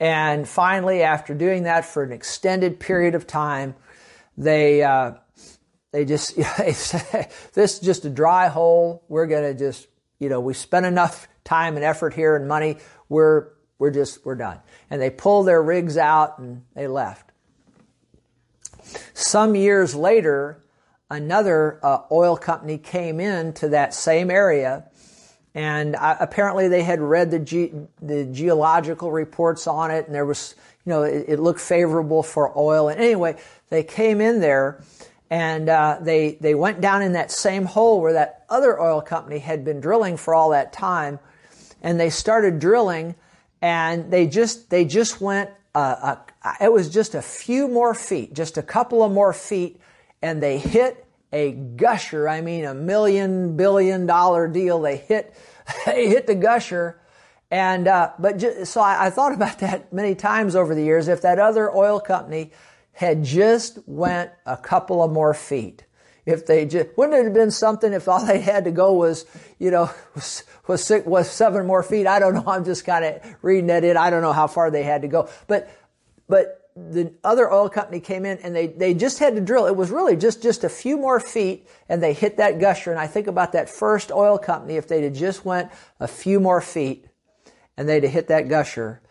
And 0.00 0.48
finally, 0.48 1.02
after 1.02 1.34
doing 1.34 1.64
that 1.64 1.84
for 1.84 2.02
an 2.02 2.12
extended 2.12 2.80
period 2.80 3.14
of 3.14 3.26
time, 3.26 3.74
they 4.38 4.82
uh, 4.82 5.12
they 5.92 6.06
just 6.06 6.36
this 6.58 6.94
is 7.54 7.80
just 7.80 8.06
a 8.06 8.10
dry 8.10 8.48
hole. 8.48 9.04
We're 9.08 9.26
gonna 9.26 9.52
just 9.52 9.88
you 10.20 10.28
know, 10.28 10.38
we 10.38 10.54
spent 10.54 10.86
enough 10.86 11.26
time 11.42 11.74
and 11.74 11.84
effort 11.84 12.14
here 12.14 12.36
and 12.36 12.46
money. 12.46 12.76
We're, 13.08 13.48
we're 13.80 13.90
just, 13.90 14.24
we're 14.24 14.36
done. 14.36 14.60
And 14.90 15.02
they 15.02 15.10
pulled 15.10 15.48
their 15.48 15.62
rigs 15.62 15.96
out 15.96 16.38
and 16.38 16.62
they 16.74 16.86
left. 16.86 17.32
Some 19.14 19.56
years 19.56 19.94
later, 19.94 20.62
another 21.10 21.80
uh, 21.82 22.02
oil 22.12 22.36
company 22.36 22.78
came 22.78 23.18
in 23.18 23.52
to 23.54 23.70
that 23.70 23.92
same 23.92 24.30
area 24.30 24.84
and 25.52 25.96
uh, 25.96 26.16
apparently 26.20 26.68
they 26.68 26.84
had 26.84 27.00
read 27.00 27.32
the, 27.32 27.40
ge- 27.40 27.72
the 28.00 28.24
geological 28.26 29.10
reports 29.10 29.66
on 29.66 29.90
it 29.90 30.06
and 30.06 30.14
there 30.14 30.24
was 30.24 30.54
you 30.86 30.90
know 30.90 31.02
it, 31.02 31.24
it, 31.26 31.40
looked 31.40 31.58
favorable 31.58 32.22
for 32.22 32.56
oil 32.56 32.88
and 32.88 33.00
anyway 33.00 33.36
they 33.68 33.82
came 33.82 34.20
in 34.20 34.38
there 34.38 34.80
and 35.30 35.68
uh, 35.68 35.98
they 36.00 36.36
they 36.40 36.54
went 36.56 36.80
down 36.80 37.02
in 37.02 37.12
that 37.12 37.30
same 37.30 37.64
hole 37.64 38.00
where 38.00 38.12
that 38.12 38.44
other 38.48 38.80
oil 38.80 39.00
company 39.00 39.38
had 39.38 39.64
been 39.64 39.80
drilling 39.80 40.16
for 40.16 40.34
all 40.34 40.50
that 40.50 40.72
time, 40.72 41.20
and 41.80 41.98
they 41.98 42.10
started 42.10 42.58
drilling, 42.58 43.14
and 43.62 44.10
they 44.10 44.26
just 44.26 44.70
they 44.70 44.84
just 44.84 45.20
went. 45.20 45.50
Uh, 45.74 46.16
uh, 46.42 46.54
it 46.60 46.72
was 46.72 46.88
just 46.88 47.14
a 47.14 47.22
few 47.22 47.68
more 47.68 47.94
feet, 47.94 48.34
just 48.34 48.58
a 48.58 48.62
couple 48.62 49.04
of 49.04 49.12
more 49.12 49.32
feet, 49.32 49.80
and 50.20 50.42
they 50.42 50.58
hit 50.58 51.06
a 51.32 51.52
gusher. 51.52 52.28
I 52.28 52.40
mean, 52.40 52.64
a 52.64 52.74
million 52.74 53.56
billion 53.56 54.06
dollar 54.06 54.48
deal. 54.48 54.80
They 54.80 54.96
hit 54.96 55.34
they 55.86 56.08
hit 56.08 56.26
the 56.26 56.34
gusher. 56.34 57.00
And 57.52 57.88
uh, 57.88 58.12
but 58.18 58.38
just, 58.38 58.72
so 58.72 58.80
I, 58.80 59.06
I 59.06 59.10
thought 59.10 59.32
about 59.32 59.58
that 59.58 59.92
many 59.92 60.14
times 60.14 60.54
over 60.54 60.74
the 60.74 60.82
years. 60.82 61.08
If 61.08 61.22
that 61.22 61.38
other 61.38 61.74
oil 61.74 62.00
company 62.00 62.52
had 62.92 63.24
just 63.24 63.78
went 63.86 64.30
a 64.46 64.56
couple 64.56 65.02
of 65.02 65.10
more 65.10 65.34
feet. 65.34 65.84
If 66.26 66.46
they 66.46 66.66
just, 66.66 66.88
wouldn't 66.96 67.18
it 67.18 67.24
have 67.24 67.34
been 67.34 67.50
something 67.50 67.92
if 67.92 68.08
all 68.08 68.24
they 68.24 68.40
had 68.40 68.64
to 68.64 68.70
go 68.70 68.92
was, 68.92 69.24
you 69.58 69.70
know, 69.70 69.90
was, 70.14 70.44
was, 70.66 70.84
six, 70.84 71.06
was 71.06 71.30
seven 71.30 71.66
more 71.66 71.82
feet? 71.82 72.06
I 72.06 72.18
don't 72.18 72.34
know. 72.34 72.44
I'm 72.46 72.64
just 72.64 72.84
kind 72.84 73.04
of 73.04 73.36
reading 73.42 73.68
that 73.68 73.84
in. 73.84 73.96
I 73.96 74.10
don't 74.10 74.22
know 74.22 74.32
how 74.32 74.46
far 74.46 74.70
they 74.70 74.82
had 74.82 75.02
to 75.02 75.08
go. 75.08 75.28
But, 75.46 75.70
but 76.28 76.60
the 76.76 77.12
other 77.24 77.50
oil 77.52 77.68
company 77.68 78.00
came 78.00 78.24
in 78.24 78.38
and 78.38 78.54
they, 78.54 78.68
they 78.68 78.94
just 78.94 79.18
had 79.18 79.34
to 79.34 79.40
drill. 79.40 79.66
It 79.66 79.76
was 79.76 79.90
really 79.90 80.16
just, 80.16 80.42
just 80.42 80.64
a 80.64 80.68
few 80.68 80.96
more 80.96 81.20
feet 81.20 81.66
and 81.88 82.02
they 82.02 82.12
hit 82.12 82.36
that 82.36 82.58
gusher. 82.58 82.90
And 82.90 83.00
I 83.00 83.06
think 83.06 83.26
about 83.26 83.52
that 83.52 83.68
first 83.68 84.12
oil 84.12 84.38
company, 84.38 84.76
if 84.76 84.88
they'd 84.88 85.04
have 85.04 85.14
just 85.14 85.44
went 85.44 85.70
a 85.98 86.08
few 86.08 86.40
more 86.40 86.60
feet 86.60 87.06
and 87.76 87.88
they'd 87.88 88.02
have 88.04 88.12
hit 88.12 88.28
that 88.28 88.48
gusher, 88.48 89.02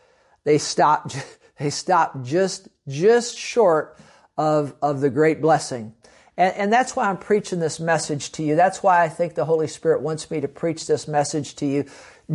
they 0.43 0.57
stopped, 0.57 1.15
they 1.59 1.69
stopped 1.69 2.23
just, 2.23 2.69
just 2.87 3.37
short 3.37 3.97
of, 4.37 4.73
of 4.81 5.01
the 5.01 5.09
great 5.09 5.41
blessing. 5.41 5.93
And, 6.39 6.55
and 6.55 6.73
that's 6.73 6.95
why 6.95 7.09
I'm 7.09 7.17
preaching 7.17 7.59
this 7.59 7.79
message 7.79 8.31
to 8.31 8.43
you. 8.43 8.55
That's 8.55 8.81
why 8.81 9.03
I 9.03 9.09
think 9.09 9.35
the 9.35 9.45
Holy 9.45 9.67
Spirit 9.67 10.01
wants 10.01 10.31
me 10.31 10.39
to 10.39 10.47
preach 10.47 10.87
this 10.87 11.07
message 11.07 11.55
to 11.57 11.65
you. 11.65 11.85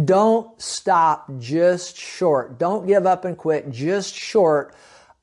Don't 0.04 0.60
stop 0.60 1.26
just 1.38 1.96
short. 1.96 2.58
Don't 2.58 2.86
give 2.86 3.06
up 3.06 3.24
and 3.24 3.36
quit 3.36 3.70
just 3.70 4.14
short 4.14 4.74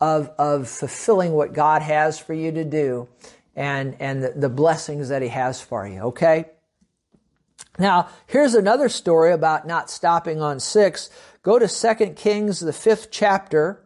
of, 0.02 0.32
of 0.40 0.68
fulfilling 0.68 1.34
what 1.34 1.54
God 1.54 1.84
has 1.84 2.18
for 2.18 2.34
you 2.34 2.52
to 2.54 2.66
do 2.66 3.08
and, 3.56 3.96
and 4.00 4.24
the, 4.24 4.30
the 4.30 4.50
blessings 4.50 5.10
that 5.10 5.22
He 5.22 5.28
has 5.28 5.62
for 5.62 5.88
you, 5.88 6.00
okay? 6.02 6.46
Now, 7.78 8.10
here's 8.26 8.56
another 8.56 8.90
story 8.90 9.32
about 9.32 9.68
not 9.68 9.92
stopping 9.92 10.42
on 10.42 10.60
six. 10.60 11.12
Go 11.44 11.60
to 11.60 11.68
2 11.68 12.14
Kings, 12.14 12.60
the 12.60 12.74
fifth 12.74 13.10
chapter, 13.12 13.81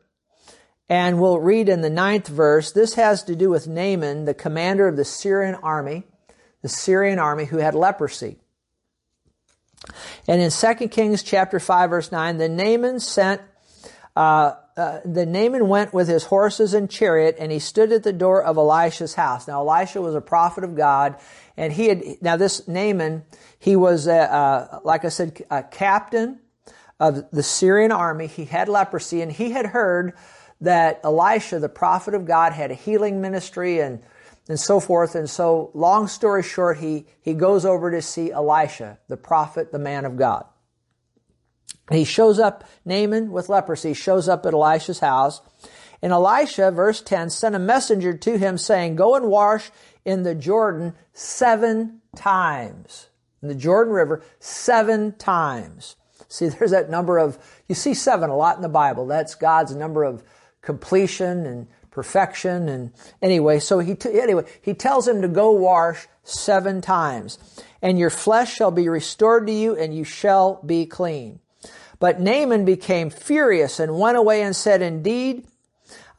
and 0.88 1.20
we'll 1.20 1.40
read 1.40 1.68
in 1.68 1.82
the 1.82 1.90
ninth 1.90 2.28
verse, 2.28 2.72
this 2.72 2.94
has 2.94 3.24
to 3.24 3.36
do 3.36 3.50
with 3.50 3.68
Naaman, 3.68 4.26
the 4.26 4.34
commander 4.34 4.88
of 4.88 4.98
the 4.98 5.06
Syrian 5.06 5.56
army, 5.56 6.04
the 6.62 6.70
Syrian 6.70 7.18
army 7.18 7.46
who 7.46 7.58
had 7.58 7.74
leprosy. 7.74 8.38
And 10.28 10.42
in 10.42 10.52
2 10.52 10.88
Kings 10.90 11.24
chapter 11.24 11.60
5 11.60 11.90
verse 11.90 12.12
9, 12.12 12.38
the 12.38 12.50
Naaman 12.50 13.00
sent, 13.00 13.42
uh, 14.16 14.54
uh, 14.78 15.00
the 15.06 15.26
Naaman 15.26 15.68
went 15.68 15.94
with 15.94 16.08
his 16.08 16.26
horses 16.26 16.74
and 16.74 16.90
chariot 16.90 17.38
and 17.40 17.52
he 17.52 17.60
stood 17.60 17.92
at 17.92 18.04
the 18.04 18.14
door 18.14 18.44
of 18.44 18.58
Elisha's 18.58 19.16
house. 19.16 19.48
Now 19.48 19.68
Elisha 19.68 20.02
was 20.02 20.16
a 20.16 20.22
prophet 20.22 20.64
of 20.64 20.76
God 20.76 21.16
and 21.58 21.74
he 21.74 21.88
had, 21.88 22.04
now 22.22 22.38
this 22.38 22.68
Naaman, 22.68 23.24
he 23.58 23.76
was, 23.76 24.08
uh, 24.08 24.80
like 24.84 25.06
I 25.06 25.10
said, 25.10 25.42
a 25.50 25.64
captain 25.64 26.40
of 27.00 27.30
the 27.32 27.44
Syrian 27.44 27.92
army. 27.92 28.28
He 28.28 28.46
had 28.46 28.70
leprosy 28.70 29.22
and 29.22 29.32
he 29.32 29.52
had 29.52 29.68
heard 29.68 30.14
that 30.62 31.02
Elisha, 31.04 31.60
the 31.60 31.70
prophet 31.70 32.14
of 32.14 32.26
God, 32.26 32.54
had 32.54 32.72
a 32.72 32.76
healing 32.76 33.22
ministry 33.22 33.80
and, 33.80 34.02
and 34.48 34.60
so 34.60 34.80
forth. 34.80 35.16
And 35.16 35.30
so, 35.30 35.72
long 35.74 36.08
story 36.08 36.44
short, 36.44 36.78
he, 36.78 37.06
he 37.22 37.34
goes 37.34 37.66
over 37.66 37.92
to 37.92 38.02
see 38.02 38.32
Elisha, 38.32 39.00
the 39.08 39.18
prophet, 39.18 39.72
the 39.72 39.80
man 39.80 40.06
of 40.06 40.18
God. 40.18 40.46
he 41.92 42.04
shows 42.04 42.40
up, 42.40 42.64
Naaman 42.86 43.32
with 43.32 43.50
leprosy, 43.50 43.94
shows 43.94 44.28
up 44.30 44.46
at 44.46 44.54
Elisha's 44.54 45.00
house. 45.00 45.42
And 46.02 46.12
Elisha, 46.12 46.72
verse 46.72 47.02
10, 47.02 47.30
sent 47.30 47.56
a 47.56 47.60
messenger 47.60 48.16
to 48.16 48.38
him 48.38 48.58
saying, 48.58 48.96
Go 48.96 49.16
and 49.16 49.28
wash 49.28 49.72
in 50.04 50.24
the 50.24 50.36
Jordan 50.36 50.94
seven 51.14 52.02
times. 52.16 53.10
In 53.42 53.48
the 53.48 53.56
Jordan 53.56 53.94
River, 53.94 54.24
seven 54.40 55.14
times. 55.18 55.96
See, 56.28 56.48
there's 56.48 56.72
that 56.72 56.90
number 56.90 57.18
of, 57.18 57.38
you 57.68 57.76
see 57.76 57.94
seven 57.94 58.30
a 58.30 58.36
lot 58.36 58.56
in 58.56 58.62
the 58.62 58.70
Bible. 58.70 59.08
That's 59.08 59.36
God's 59.36 59.76
number 59.76 60.04
of 60.04 60.24
completion 60.66 61.46
and 61.46 61.68
perfection. 61.92 62.68
And 62.68 62.92
anyway, 63.22 63.60
so 63.60 63.80
he, 63.80 63.96
t- 63.96 64.20
anyway, 64.20 64.44
he 64.62 64.74
tells 64.74 65.08
him 65.08 65.22
to 65.22 65.30
go 65.30 65.52
wash 65.52 66.08
seven 66.24 66.82
times. 66.82 67.38
And 67.82 67.98
your 67.98 68.10
flesh 68.10 68.54
shall 68.54 68.72
be 68.72 68.90
restored 68.90 69.48
to 69.48 69.54
you 69.54 69.78
and 69.78 69.96
you 69.96 70.04
shall 70.04 70.62
be 70.66 70.86
clean. 70.86 71.40
But 72.00 72.20
Naaman 72.20 72.66
became 72.66 73.10
furious 73.10 73.80
and 73.80 73.98
went 73.98 74.18
away 74.18 74.42
and 74.42 74.56
said, 74.56 74.82
Indeed, 74.82 75.46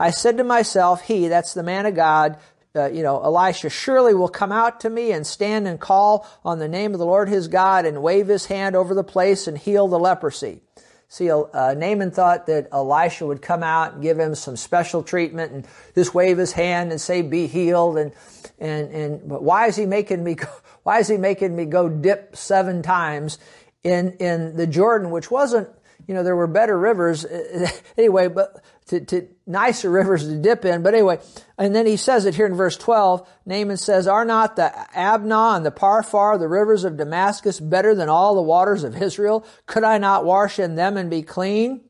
I 0.00 0.10
said 0.10 0.38
to 0.38 0.44
myself, 0.44 1.02
He, 1.02 1.28
that's 1.28 1.52
the 1.52 1.62
man 1.62 1.84
of 1.84 1.94
God, 1.94 2.38
uh, 2.74 2.90
you 2.90 3.02
know, 3.02 3.22
Elisha 3.22 3.70
surely 3.70 4.14
will 4.14 4.28
come 4.28 4.52
out 4.52 4.80
to 4.80 4.90
me 4.90 5.12
and 5.12 5.26
stand 5.26 5.66
and 5.66 5.80
call 5.80 6.26
on 6.44 6.58
the 6.58 6.68
name 6.68 6.92
of 6.92 6.98
the 6.98 7.06
Lord 7.06 7.28
his 7.28 7.48
God 7.48 7.86
and 7.86 8.02
wave 8.02 8.28
his 8.28 8.46
hand 8.46 8.76
over 8.76 8.94
the 8.94 9.04
place 9.04 9.46
and 9.46 9.56
heal 9.56 9.88
the 9.88 9.98
leprosy. 9.98 10.62
See, 11.08 11.30
uh, 11.30 11.74
Naaman 11.74 12.10
thought 12.10 12.46
that 12.46 12.68
Elisha 12.72 13.26
would 13.26 13.40
come 13.40 13.62
out 13.62 13.94
and 13.94 14.02
give 14.02 14.18
him 14.18 14.34
some 14.34 14.56
special 14.56 15.02
treatment 15.02 15.52
and 15.52 15.66
just 15.94 16.14
wave 16.14 16.36
his 16.36 16.52
hand 16.52 16.90
and 16.90 17.00
say, 17.00 17.22
"Be 17.22 17.46
healed." 17.46 17.96
And 17.96 18.12
and 18.58 18.90
and 18.90 19.28
but 19.28 19.42
why 19.42 19.66
is 19.66 19.76
he 19.76 19.86
making 19.86 20.24
me? 20.24 20.34
Go, 20.36 20.48
why 20.82 20.98
is 20.98 21.08
he 21.08 21.16
making 21.16 21.54
me 21.54 21.64
go 21.64 21.88
dip 21.88 22.36
seven 22.36 22.82
times 22.82 23.38
in 23.84 24.12
in 24.18 24.56
the 24.56 24.66
Jordan, 24.66 25.10
which 25.10 25.30
wasn't 25.30 25.68
you 26.06 26.14
know, 26.14 26.22
there 26.22 26.36
were 26.36 26.46
better 26.46 26.78
rivers 26.78 27.26
anyway, 27.98 28.28
but 28.28 28.62
to, 28.86 29.00
to, 29.00 29.28
nicer 29.46 29.90
rivers 29.90 30.26
to 30.26 30.36
dip 30.36 30.64
in. 30.64 30.82
But 30.82 30.94
anyway, 30.94 31.18
and 31.58 31.74
then 31.74 31.86
he 31.86 31.96
says 31.96 32.24
it 32.24 32.34
here 32.34 32.46
in 32.46 32.54
verse 32.54 32.76
12. 32.76 33.28
Naaman 33.44 33.76
says, 33.76 34.06
Are 34.06 34.24
not 34.24 34.56
the 34.56 34.72
Abana 34.94 35.56
and 35.56 35.66
the 35.66 35.70
Pharpar, 35.70 36.38
the 36.38 36.48
rivers 36.48 36.84
of 36.84 36.96
Damascus, 36.96 37.60
better 37.60 37.94
than 37.94 38.08
all 38.08 38.34
the 38.34 38.42
waters 38.42 38.84
of 38.84 39.00
Israel? 39.00 39.44
Could 39.66 39.84
I 39.84 39.98
not 39.98 40.24
wash 40.24 40.58
in 40.58 40.76
them 40.76 40.96
and 40.96 41.10
be 41.10 41.22
clean? 41.22 41.82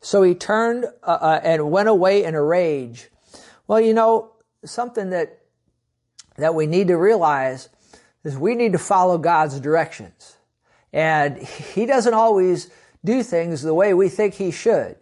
So 0.00 0.22
he 0.22 0.34
turned 0.34 0.86
uh, 1.02 1.06
uh, 1.06 1.40
and 1.42 1.70
went 1.70 1.88
away 1.88 2.24
in 2.24 2.34
a 2.34 2.42
rage. 2.42 3.08
Well, 3.66 3.80
you 3.80 3.94
know, 3.94 4.32
something 4.64 5.10
that, 5.10 5.38
that 6.36 6.54
we 6.54 6.66
need 6.66 6.88
to 6.88 6.96
realize 6.96 7.68
is 8.24 8.36
we 8.36 8.54
need 8.54 8.72
to 8.72 8.78
follow 8.78 9.18
God's 9.18 9.60
directions. 9.60 10.36
And 10.92 11.38
he 11.38 11.86
doesn't 11.86 12.14
always 12.14 12.70
do 13.04 13.22
things 13.22 13.62
the 13.62 13.74
way 13.74 13.94
we 13.94 14.08
think 14.08 14.34
he 14.34 14.50
should. 14.50 14.96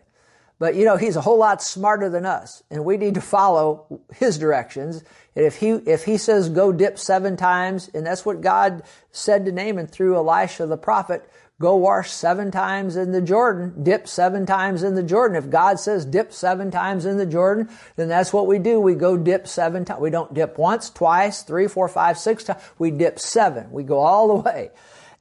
But 0.60 0.74
you 0.74 0.84
know, 0.84 0.98
he's 0.98 1.16
a 1.16 1.22
whole 1.22 1.38
lot 1.38 1.62
smarter 1.62 2.10
than 2.10 2.26
us, 2.26 2.62
and 2.70 2.84
we 2.84 2.98
need 2.98 3.14
to 3.14 3.22
follow 3.22 4.02
his 4.14 4.36
directions. 4.36 5.02
And 5.34 5.46
if 5.46 5.56
he 5.56 5.70
if 5.70 6.04
he 6.04 6.18
says 6.18 6.50
go 6.50 6.70
dip 6.70 6.98
seven 6.98 7.36
times, 7.38 7.90
and 7.94 8.06
that's 8.06 8.26
what 8.26 8.42
God 8.42 8.82
said 9.10 9.46
to 9.46 9.52
Naaman 9.52 9.86
through 9.86 10.16
Elisha 10.16 10.66
the 10.66 10.76
prophet, 10.76 11.26
go 11.58 11.76
wash 11.76 12.10
seven 12.10 12.50
times 12.50 12.96
in 12.96 13.10
the 13.10 13.22
Jordan, 13.22 13.82
dip 13.82 14.06
seven 14.06 14.44
times 14.44 14.82
in 14.82 14.94
the 14.94 15.02
Jordan. 15.02 15.38
If 15.38 15.48
God 15.48 15.80
says 15.80 16.04
dip 16.04 16.30
seven 16.30 16.70
times 16.70 17.06
in 17.06 17.16
the 17.16 17.24
Jordan, 17.24 17.70
then 17.96 18.08
that's 18.08 18.30
what 18.30 18.46
we 18.46 18.58
do. 18.58 18.78
We 18.78 18.94
go 18.94 19.16
dip 19.16 19.48
seven 19.48 19.86
times. 19.86 20.02
We 20.02 20.10
don't 20.10 20.34
dip 20.34 20.58
once, 20.58 20.90
twice, 20.90 21.42
three, 21.42 21.68
four, 21.68 21.88
five, 21.88 22.18
six 22.18 22.44
times. 22.44 22.62
We 22.78 22.90
dip 22.90 23.18
seven. 23.18 23.72
We 23.72 23.82
go 23.82 24.00
all 24.00 24.28
the 24.28 24.42
way. 24.42 24.72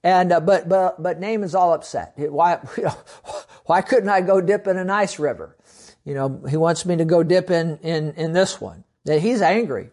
And 0.04 0.32
uh, 0.32 0.40
but 0.40 0.70
but 0.70 1.02
but 1.02 1.20
Naaman's 1.20 1.56
all 1.56 1.74
upset. 1.74 2.14
Why 2.18 2.60
you 2.78 2.84
know, 2.84 2.98
why 3.66 3.82
couldn't 3.82 4.10
I 4.10 4.22
go 4.22 4.40
dip 4.42 4.68
in 4.68 4.78
a 4.78 4.86
nice 4.86 5.20
river? 5.20 5.58
You 6.06 6.14
know, 6.14 6.42
he 6.50 6.58
wants 6.58 6.86
me 6.86 6.96
to 6.98 7.06
go 7.06 7.24
dip 7.24 7.50
in 7.50 7.78
in 7.80 8.14
in 8.14 8.34
this 8.34 8.62
one. 8.62 8.84
That 9.06 9.22
he's 9.22 9.42
angry. 9.42 9.90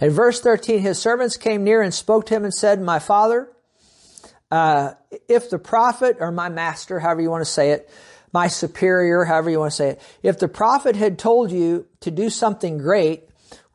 In 0.00 0.10
verse 0.10 0.40
13, 0.40 0.80
his 0.80 0.98
servants 0.98 1.36
came 1.36 1.64
near 1.64 1.82
and 1.82 1.92
spoke 1.92 2.26
to 2.26 2.34
him 2.34 2.44
and 2.44 2.54
said, 2.54 2.80
My 2.80 2.98
father, 2.98 3.50
uh, 4.50 4.92
if 5.28 5.50
the 5.50 5.58
prophet, 5.58 6.18
or 6.20 6.30
my 6.30 6.48
master, 6.48 7.00
however 7.00 7.20
you 7.20 7.30
want 7.30 7.44
to 7.44 7.50
say 7.50 7.70
it, 7.72 7.90
my 8.32 8.48
superior, 8.48 9.24
however 9.24 9.50
you 9.50 9.58
want 9.58 9.72
to 9.72 9.76
say 9.76 9.88
it, 9.90 10.02
if 10.22 10.38
the 10.38 10.48
prophet 10.48 10.96
had 10.96 11.18
told 11.18 11.50
you 11.50 11.86
to 12.00 12.10
do 12.10 12.30
something 12.30 12.78
great, 12.78 13.25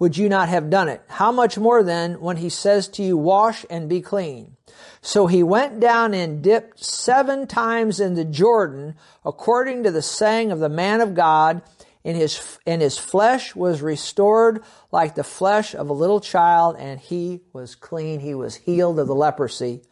would 0.02 0.18
you 0.18 0.28
not 0.28 0.50
have 0.50 0.72
done 0.72 0.90
it? 0.90 1.00
How 1.10 1.32
much 1.32 1.60
more 1.60 1.84
then 1.84 2.20
when 2.22 2.38
he 2.38 2.50
says 2.50 2.88
to 2.88 3.04
you, 3.04 3.16
wash 3.16 3.68
and 3.70 3.88
be 3.88 4.02
clean? 4.02 4.58
So 5.00 5.28
he 5.28 5.44
went 5.44 5.80
down 5.80 6.16
and 6.16 6.42
dipped 6.42 6.84
seven 6.84 7.46
times 7.46 8.00
in 8.00 8.16
the 8.16 8.26
Jordan, 8.26 8.96
according 9.24 9.84
to 9.84 9.92
the 9.92 10.02
saying 10.02 10.52
of 10.52 10.58
the 10.58 10.70
man 10.70 11.02
of 11.02 11.14
God, 11.14 11.62
and 12.04 12.18
his, 12.18 12.58
and 12.66 12.82
his 12.82 12.98
flesh 12.98 13.56
was 13.56 13.84
restored 13.84 14.64
like 14.92 15.14
the 15.14 15.24
flesh 15.24 15.76
of 15.76 15.88
a 15.88 15.94
little 15.94 16.20
child, 16.20 16.78
and 16.80 17.00
he 17.00 17.42
was 17.54 17.76
clean. 17.76 18.22
He 18.22 18.34
was 18.34 18.56
healed 18.56 18.98
of 18.98 19.06
the 19.06 19.14
leprosy. 19.14 19.84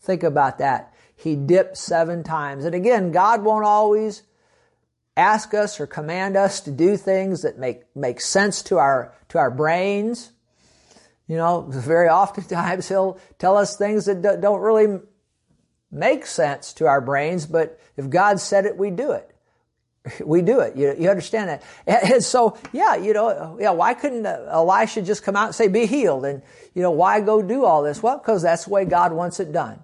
Think 0.00 0.22
about 0.22 0.56
that. 0.60 0.94
He 1.14 1.36
dipped 1.36 1.76
seven 1.76 2.22
times. 2.22 2.64
And 2.64 2.74
again, 2.74 3.12
God 3.12 3.42
won't 3.42 3.66
always 3.66 4.22
ask 5.18 5.52
us 5.52 5.80
or 5.80 5.86
command 5.86 6.36
us 6.36 6.60
to 6.60 6.70
do 6.70 6.96
things 6.96 7.42
that 7.42 7.58
make, 7.58 7.82
make 7.94 8.20
sense 8.20 8.62
to 8.62 8.78
our, 8.78 9.12
to 9.28 9.38
our 9.38 9.50
brains. 9.50 10.30
You 11.26 11.36
know, 11.36 11.66
very 11.68 12.08
oftentimes 12.08 12.88
he'll 12.88 13.18
tell 13.38 13.56
us 13.56 13.76
things 13.76 14.06
that 14.06 14.22
don't 14.22 14.60
really 14.60 15.00
make 15.90 16.24
sense 16.24 16.72
to 16.74 16.86
our 16.86 17.00
brains, 17.00 17.46
but 17.46 17.80
if 17.96 18.08
God 18.08 18.40
said 18.40 18.64
it, 18.64 18.76
we 18.78 18.90
do 18.90 19.12
it. 19.12 19.30
We 20.24 20.40
do 20.40 20.60
it. 20.60 20.74
You, 20.76 20.94
you 20.98 21.10
understand 21.10 21.50
that? 21.50 21.62
And 21.86 22.24
so, 22.24 22.56
yeah, 22.72 22.94
you 22.96 23.12
know, 23.12 23.58
yeah, 23.60 23.70
why 23.70 23.92
couldn't 23.92 24.24
uh, 24.24 24.48
Elisha 24.50 25.02
just 25.02 25.22
come 25.22 25.36
out 25.36 25.46
and 25.46 25.54
say, 25.54 25.68
be 25.68 25.84
healed? 25.84 26.24
And, 26.24 26.42
you 26.72 26.80
know, 26.80 26.92
why 26.92 27.20
go 27.20 27.42
do 27.42 27.66
all 27.66 27.82
this? 27.82 28.02
Well, 28.02 28.16
because 28.16 28.40
that's 28.40 28.64
the 28.64 28.70
way 28.70 28.86
God 28.86 29.12
wants 29.12 29.38
it 29.38 29.52
done. 29.52 29.80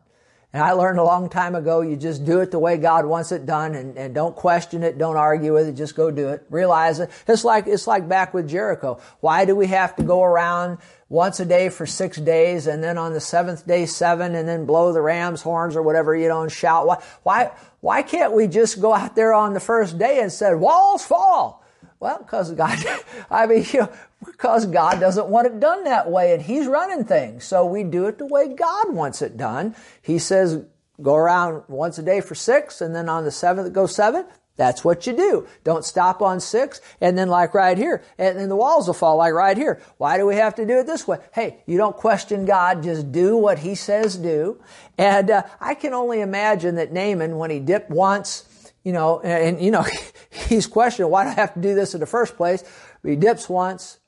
And 0.54 0.62
I 0.62 0.70
learned 0.70 1.00
a 1.00 1.02
long 1.02 1.28
time 1.28 1.56
ago, 1.56 1.80
you 1.80 1.96
just 1.96 2.24
do 2.24 2.38
it 2.38 2.52
the 2.52 2.60
way 2.60 2.76
God 2.76 3.06
wants 3.06 3.32
it 3.32 3.44
done 3.44 3.74
and, 3.74 3.98
and 3.98 4.14
don't 4.14 4.36
question 4.36 4.84
it, 4.84 4.98
don't 4.98 5.16
argue 5.16 5.52
with 5.52 5.66
it, 5.66 5.72
just 5.72 5.96
go 5.96 6.12
do 6.12 6.28
it. 6.28 6.46
Realize 6.48 7.00
it. 7.00 7.10
It's 7.26 7.42
like, 7.42 7.66
it's 7.66 7.88
like 7.88 8.08
back 8.08 8.32
with 8.32 8.48
Jericho. 8.48 9.00
Why 9.18 9.46
do 9.46 9.56
we 9.56 9.66
have 9.66 9.96
to 9.96 10.04
go 10.04 10.22
around 10.22 10.78
once 11.08 11.40
a 11.40 11.44
day 11.44 11.70
for 11.70 11.86
six 11.86 12.18
days 12.18 12.68
and 12.68 12.84
then 12.84 12.98
on 12.98 13.12
the 13.12 13.20
seventh 13.20 13.66
day 13.66 13.84
seven 13.84 14.36
and 14.36 14.48
then 14.48 14.64
blow 14.64 14.92
the 14.92 15.02
ram's 15.02 15.42
horns 15.42 15.74
or 15.74 15.82
whatever, 15.82 16.14
you 16.14 16.28
know, 16.28 16.42
and 16.42 16.52
shout? 16.52 16.86
Why, 16.86 17.02
why, 17.24 17.50
why 17.80 18.02
can't 18.02 18.32
we 18.32 18.46
just 18.46 18.80
go 18.80 18.94
out 18.94 19.16
there 19.16 19.34
on 19.34 19.54
the 19.54 19.60
first 19.60 19.98
day 19.98 20.20
and 20.20 20.30
said, 20.30 20.54
walls 20.54 21.04
fall? 21.04 21.64
Well, 21.98 22.18
because 22.18 22.52
God, 22.52 22.78
I 23.30 23.46
mean, 23.46 23.64
you 23.72 23.80
know, 23.80 23.92
because 24.24 24.66
God 24.66 25.00
doesn't 25.00 25.28
want 25.28 25.46
it 25.46 25.60
done 25.60 25.84
that 25.84 26.10
way 26.10 26.32
and 26.32 26.42
He's 26.42 26.66
running 26.66 27.04
things. 27.04 27.44
So 27.44 27.64
we 27.64 27.84
do 27.84 28.06
it 28.06 28.18
the 28.18 28.26
way 28.26 28.54
God 28.54 28.92
wants 28.94 29.22
it 29.22 29.36
done. 29.36 29.74
He 30.02 30.18
says, 30.18 30.64
go 31.02 31.14
around 31.14 31.64
once 31.68 31.98
a 31.98 32.02
day 32.02 32.20
for 32.20 32.34
six 32.34 32.80
and 32.80 32.94
then 32.94 33.08
on 33.08 33.24
the 33.24 33.30
seventh 33.30 33.72
go 33.72 33.86
seven. 33.86 34.24
That's 34.56 34.84
what 34.84 35.04
you 35.06 35.14
do. 35.14 35.48
Don't 35.64 35.84
stop 35.84 36.22
on 36.22 36.38
six 36.38 36.80
and 37.00 37.18
then 37.18 37.28
like 37.28 37.54
right 37.54 37.76
here 37.76 38.04
and 38.18 38.38
then 38.38 38.48
the 38.48 38.56
walls 38.56 38.86
will 38.86 38.94
fall 38.94 39.16
like 39.16 39.32
right 39.32 39.56
here. 39.56 39.82
Why 39.96 40.16
do 40.16 40.26
we 40.26 40.36
have 40.36 40.54
to 40.56 40.64
do 40.64 40.78
it 40.78 40.86
this 40.86 41.08
way? 41.08 41.18
Hey, 41.32 41.62
you 41.66 41.76
don't 41.76 41.96
question 41.96 42.44
God. 42.44 42.82
Just 42.82 43.10
do 43.10 43.36
what 43.36 43.58
He 43.58 43.74
says 43.74 44.16
do. 44.16 44.60
And 44.96 45.30
uh, 45.30 45.42
I 45.60 45.74
can 45.74 45.92
only 45.92 46.20
imagine 46.20 46.76
that 46.76 46.92
Naaman, 46.92 47.36
when 47.36 47.50
he 47.50 47.58
dipped 47.58 47.90
once, 47.90 48.48
you 48.84 48.92
know, 48.92 49.20
and, 49.20 49.56
and 49.56 49.64
you 49.64 49.72
know, 49.72 49.84
he's 50.48 50.66
questioning, 50.66 51.10
why 51.10 51.24
do 51.24 51.30
I 51.30 51.34
have 51.34 51.54
to 51.54 51.60
do 51.60 51.74
this 51.74 51.94
in 51.94 52.00
the 52.00 52.06
first 52.06 52.36
place? 52.36 52.62
He 53.02 53.16
dips 53.16 53.48
once, 53.48 53.98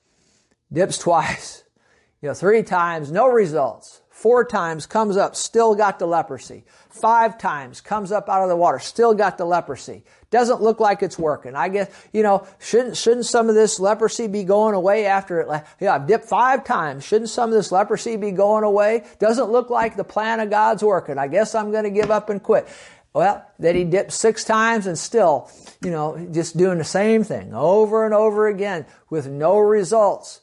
dips 0.72 0.98
twice, 0.98 1.64
you 2.22 2.28
know, 2.28 2.34
three 2.34 2.62
times, 2.62 3.10
no 3.10 3.28
results. 3.28 4.02
Four 4.16 4.46
times 4.46 4.86
comes 4.86 5.18
up, 5.18 5.36
still 5.36 5.74
got 5.74 5.98
the 5.98 6.06
leprosy. 6.06 6.64
Five 6.88 7.36
times 7.36 7.82
comes 7.82 8.10
up 8.10 8.30
out 8.30 8.42
of 8.42 8.48
the 8.48 8.56
water, 8.56 8.78
still 8.78 9.12
got 9.12 9.36
the 9.36 9.44
leprosy. 9.44 10.04
Doesn't 10.30 10.62
look 10.62 10.80
like 10.80 11.02
it's 11.02 11.18
working. 11.18 11.54
I 11.54 11.68
guess, 11.68 11.90
you 12.14 12.22
know, 12.22 12.46
shouldn't, 12.58 12.96
shouldn't 12.96 13.26
some 13.26 13.50
of 13.50 13.54
this 13.54 13.78
leprosy 13.78 14.26
be 14.26 14.42
going 14.42 14.74
away 14.74 15.04
after 15.04 15.40
it? 15.40 15.62
Yeah, 15.80 15.94
I've 15.94 16.06
dipped 16.06 16.24
five 16.24 16.64
times. 16.64 17.04
Shouldn't 17.04 17.28
some 17.28 17.50
of 17.50 17.54
this 17.54 17.70
leprosy 17.70 18.16
be 18.16 18.30
going 18.30 18.64
away? 18.64 19.04
Doesn't 19.18 19.52
look 19.52 19.68
like 19.68 19.96
the 19.96 20.04
plan 20.04 20.40
of 20.40 20.48
God's 20.48 20.82
working. 20.82 21.18
I 21.18 21.28
guess 21.28 21.54
I'm 21.54 21.70
going 21.70 21.84
to 21.84 21.90
give 21.90 22.10
up 22.10 22.30
and 22.30 22.42
quit. 22.42 22.66
Well, 23.12 23.46
then 23.58 23.76
he 23.76 23.84
dipped 23.84 24.12
six 24.12 24.44
times 24.44 24.86
and 24.86 24.98
still, 24.98 25.50
you 25.82 25.90
know, 25.90 26.26
just 26.32 26.56
doing 26.56 26.78
the 26.78 26.84
same 26.84 27.22
thing 27.22 27.54
over 27.54 28.06
and 28.06 28.14
over 28.14 28.46
again 28.46 28.86
with 29.10 29.26
no 29.26 29.58
results. 29.58 30.40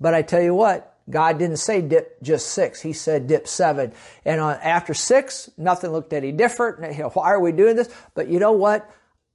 But 0.00 0.14
I 0.14 0.22
tell 0.22 0.42
you 0.42 0.54
what, 0.54 0.96
God 1.10 1.38
didn't 1.38 1.56
say 1.56 1.80
dip 1.80 2.22
just 2.22 2.48
six. 2.48 2.82
He 2.82 2.92
said 2.92 3.26
dip 3.26 3.48
seven. 3.48 3.92
And 4.24 4.40
on, 4.40 4.56
after 4.62 4.94
six, 4.94 5.50
nothing 5.56 5.90
looked 5.90 6.12
any 6.12 6.32
different. 6.32 6.96
Why 7.14 7.30
are 7.30 7.40
we 7.40 7.52
doing 7.52 7.76
this? 7.76 7.88
But 8.14 8.28
you 8.28 8.38
know 8.38 8.52
what? 8.52 8.88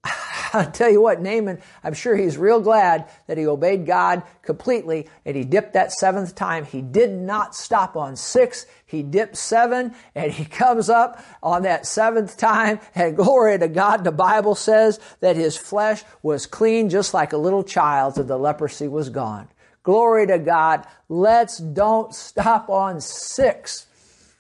I'll 0.53 0.69
tell 0.69 0.89
you 0.89 1.01
what, 1.01 1.19
Naaman, 1.19 1.59
I'm 1.83 1.93
sure 1.93 2.15
he's 2.15 2.37
real 2.37 2.59
glad 2.59 3.09
that 3.27 3.39
he 3.39 3.47
obeyed 3.47 3.87
God 3.87 4.21
completely 4.43 5.07
and 5.25 5.35
he 5.35 5.43
dipped 5.43 5.73
that 5.73 5.91
seventh 5.91 6.35
time. 6.35 6.65
He 6.65 6.81
did 6.81 7.09
not 7.09 7.55
stop 7.55 7.95
on 7.95 8.15
six. 8.15 8.67
He 8.85 9.01
dipped 9.01 9.35
seven 9.35 9.95
and 10.13 10.31
he 10.31 10.45
comes 10.59 10.89
up 10.89 11.23
on 11.41 11.63
that 11.63 11.87
seventh 11.87 12.37
time 12.37 12.79
and 12.93 13.15
glory 13.15 13.57
to 13.57 13.67
God. 13.67 14.03
The 14.03 14.11
Bible 14.11 14.53
says 14.53 14.99
that 15.21 15.35
his 15.35 15.57
flesh 15.57 16.03
was 16.21 16.45
clean 16.45 16.89
just 16.89 17.13
like 17.13 17.33
a 17.33 17.37
little 17.37 17.63
child's 17.63 18.19
and 18.19 18.29
the 18.29 18.37
leprosy 18.37 18.87
was 18.87 19.09
gone. 19.09 19.47
Glory 19.83 20.27
to 20.27 20.39
God. 20.39 20.87
Let's 21.09 21.57
don't 21.57 22.13
stop 22.15 22.69
on 22.69 23.01
six. 23.01 23.87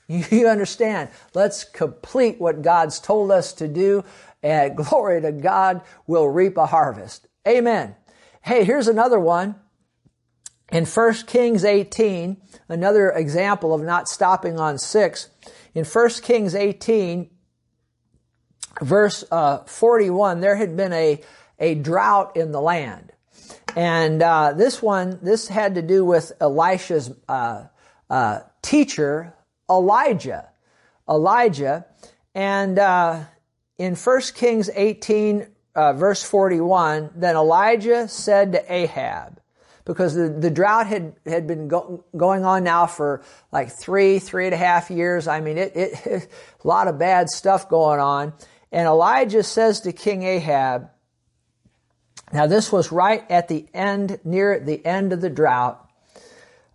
You 0.07 0.47
understand? 0.47 1.09
Let's 1.33 1.63
complete 1.63 2.39
what 2.39 2.61
God's 2.61 2.99
told 2.99 3.31
us 3.31 3.53
to 3.53 3.67
do, 3.67 4.03
and 4.43 4.75
glory 4.75 5.21
to 5.21 5.31
God, 5.31 5.81
we'll 6.07 6.27
reap 6.27 6.57
a 6.57 6.65
harvest. 6.65 7.27
Amen. 7.47 7.95
Hey, 8.41 8.65
here's 8.65 8.89
another 8.89 9.19
one. 9.19 9.55
In 10.71 10.85
1 10.85 11.13
Kings 11.27 11.63
18, 11.63 12.41
another 12.67 13.11
example 13.11 13.73
of 13.73 13.81
not 13.81 14.09
stopping 14.09 14.59
on 14.59 14.77
6. 14.77 15.29
In 15.73 15.85
1 15.85 16.09
Kings 16.21 16.53
18, 16.53 17.29
verse 18.81 19.23
uh, 19.31 19.59
41, 19.59 20.41
there 20.41 20.57
had 20.57 20.75
been 20.75 20.91
a, 20.91 21.21
a 21.59 21.75
drought 21.75 22.35
in 22.35 22.51
the 22.51 22.61
land. 22.61 23.12
And 23.75 24.21
uh, 24.21 24.53
this 24.53 24.81
one, 24.81 25.19
this 25.21 25.47
had 25.47 25.75
to 25.75 25.81
do 25.81 26.05
with 26.05 26.31
Elisha's 26.39 27.11
uh, 27.27 27.65
uh 28.09 28.39
teacher, 28.61 29.33
Elijah. 29.69 30.49
Elijah. 31.09 31.85
And 32.35 32.79
uh, 32.79 33.23
in 33.77 33.95
1 33.95 34.21
Kings 34.35 34.69
18, 34.73 35.47
uh, 35.75 35.93
verse 35.93 36.23
41, 36.23 37.11
then 37.15 37.35
Elijah 37.35 38.07
said 38.07 38.53
to 38.53 38.73
Ahab, 38.73 39.39
because 39.85 40.15
the, 40.15 40.29
the 40.29 40.49
drought 40.49 40.87
had, 40.87 41.15
had 41.25 41.47
been 41.47 41.67
go, 41.67 42.05
going 42.15 42.45
on 42.45 42.63
now 42.63 42.85
for 42.85 43.21
like 43.51 43.71
three, 43.71 44.19
three 44.19 44.45
and 44.45 44.53
a 44.53 44.57
half 44.57 44.89
years. 44.89 45.27
I 45.27 45.41
mean, 45.41 45.57
it, 45.57 45.75
it, 45.75 46.05
it, 46.05 46.31
a 46.63 46.67
lot 46.67 46.87
of 46.87 46.97
bad 46.97 47.29
stuff 47.29 47.69
going 47.69 47.99
on. 47.99 48.33
And 48.71 48.87
Elijah 48.87 49.43
says 49.43 49.81
to 49.81 49.93
King 49.93 50.23
Ahab, 50.23 50.89
now 52.33 52.47
this 52.47 52.71
was 52.71 52.91
right 52.91 53.23
at 53.29 53.47
the 53.47 53.65
end, 53.73 54.19
near 54.23 54.59
the 54.59 54.83
end 54.85 55.13
of 55.13 55.21
the 55.21 55.29
drought. 55.29 55.79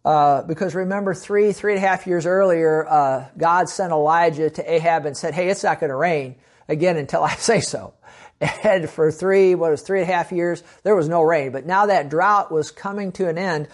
Uh, 0.04 0.42
because 0.42 0.74
remember, 0.74 1.12
three, 1.12 1.52
three 1.52 1.74
and 1.74 1.84
a 1.84 1.86
half 1.86 2.06
years 2.06 2.24
earlier, 2.24 2.88
uh, 2.88 3.28
God 3.36 3.68
sent 3.68 3.92
Elijah 3.92 4.48
to 4.48 4.72
Ahab 4.72 5.04
and 5.04 5.16
said, 5.16 5.34
hey, 5.34 5.48
it's 5.48 5.64
not 5.64 5.80
going 5.80 5.90
to 5.90 5.96
rain 5.96 6.36
again 6.68 6.96
until 6.96 7.22
I 7.22 7.34
say 7.36 7.60
so. 7.60 7.94
And 8.40 8.88
for 8.88 9.10
three, 9.10 9.56
what 9.56 9.72
was 9.72 9.82
three 9.82 10.00
and 10.00 10.08
a 10.08 10.12
half 10.12 10.30
years, 10.30 10.62
there 10.84 10.94
was 10.94 11.08
no 11.08 11.22
rain. 11.22 11.50
But 11.50 11.66
now 11.66 11.86
that 11.86 12.08
drought 12.08 12.52
was 12.52 12.70
coming 12.70 13.10
to 13.12 13.28
an 13.28 13.36
end, 13.36 13.66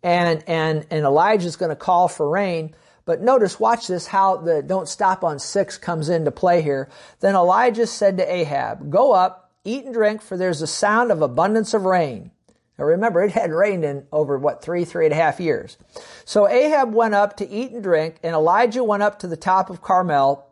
and 0.00 0.44
and 0.46 0.86
and 0.90 1.04
Elijah's 1.04 1.56
going 1.56 1.70
to 1.70 1.76
call 1.76 2.06
for 2.06 2.28
rain. 2.28 2.76
But 3.04 3.20
notice, 3.20 3.58
watch 3.58 3.88
this, 3.88 4.06
how 4.06 4.36
the 4.36 4.62
don't 4.62 4.88
stop 4.88 5.24
on 5.24 5.40
six 5.40 5.76
comes 5.76 6.08
into 6.08 6.30
play 6.30 6.62
here. 6.62 6.88
Then 7.18 7.34
Elijah 7.34 7.86
said 7.86 8.18
to 8.18 8.32
Ahab, 8.32 8.90
Go 8.90 9.10
up, 9.10 9.45
eat 9.66 9.84
and 9.84 9.94
drink, 9.94 10.22
for 10.22 10.36
there's 10.36 10.62
a 10.62 10.66
sound 10.66 11.10
of 11.10 11.22
abundance 11.22 11.74
of 11.74 11.84
rain. 11.84 12.30
Now 12.78 12.84
remember, 12.84 13.22
it 13.22 13.32
had 13.32 13.52
rained 13.52 13.84
in 13.84 14.06
over 14.12 14.38
what, 14.38 14.62
three, 14.62 14.84
three 14.84 15.06
and 15.06 15.12
a 15.12 15.16
half 15.16 15.40
years. 15.40 15.78
So 16.24 16.48
Ahab 16.48 16.92
went 16.92 17.14
up 17.14 17.36
to 17.38 17.48
eat 17.48 17.72
and 17.72 17.82
drink, 17.82 18.16
and 18.22 18.34
Elijah 18.34 18.84
went 18.84 19.02
up 19.02 19.18
to 19.20 19.26
the 19.26 19.36
top 19.36 19.70
of 19.70 19.82
Carmel. 19.82 20.46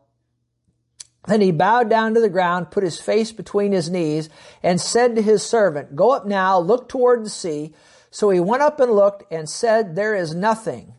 Then 1.27 1.41
he 1.41 1.53
bowed 1.53 1.89
down 1.89 2.15
to 2.15 2.21
the 2.21 2.29
ground, 2.29 2.71
put 2.71 2.83
his 2.83 3.01
face 3.01 3.33
between 3.33 3.73
his 3.73 3.91
knees, 3.91 4.29
and 4.63 4.81
said 4.81 5.17
to 5.17 5.23
his 5.23 5.43
servant, 5.43 5.97
Go 5.97 6.11
up 6.11 6.27
now, 6.27 6.59
look 6.59 6.89
toward 6.89 7.25
the 7.25 7.31
sea. 7.31 7.75
So 8.11 8.31
he 8.31 8.41
went 8.41 8.63
up 8.63 8.81
and 8.81 8.93
looked 8.93 9.31
and 9.33 9.49
said, 9.49 9.97
There 9.97 10.15
is 10.15 10.35
nothing. 10.35 10.95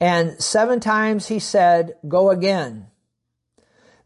And 0.00 0.40
seven 0.42 0.80
times 0.80 1.28
he 1.28 1.38
said, 1.38 1.96
Go 2.06 2.30
again. 2.30 2.86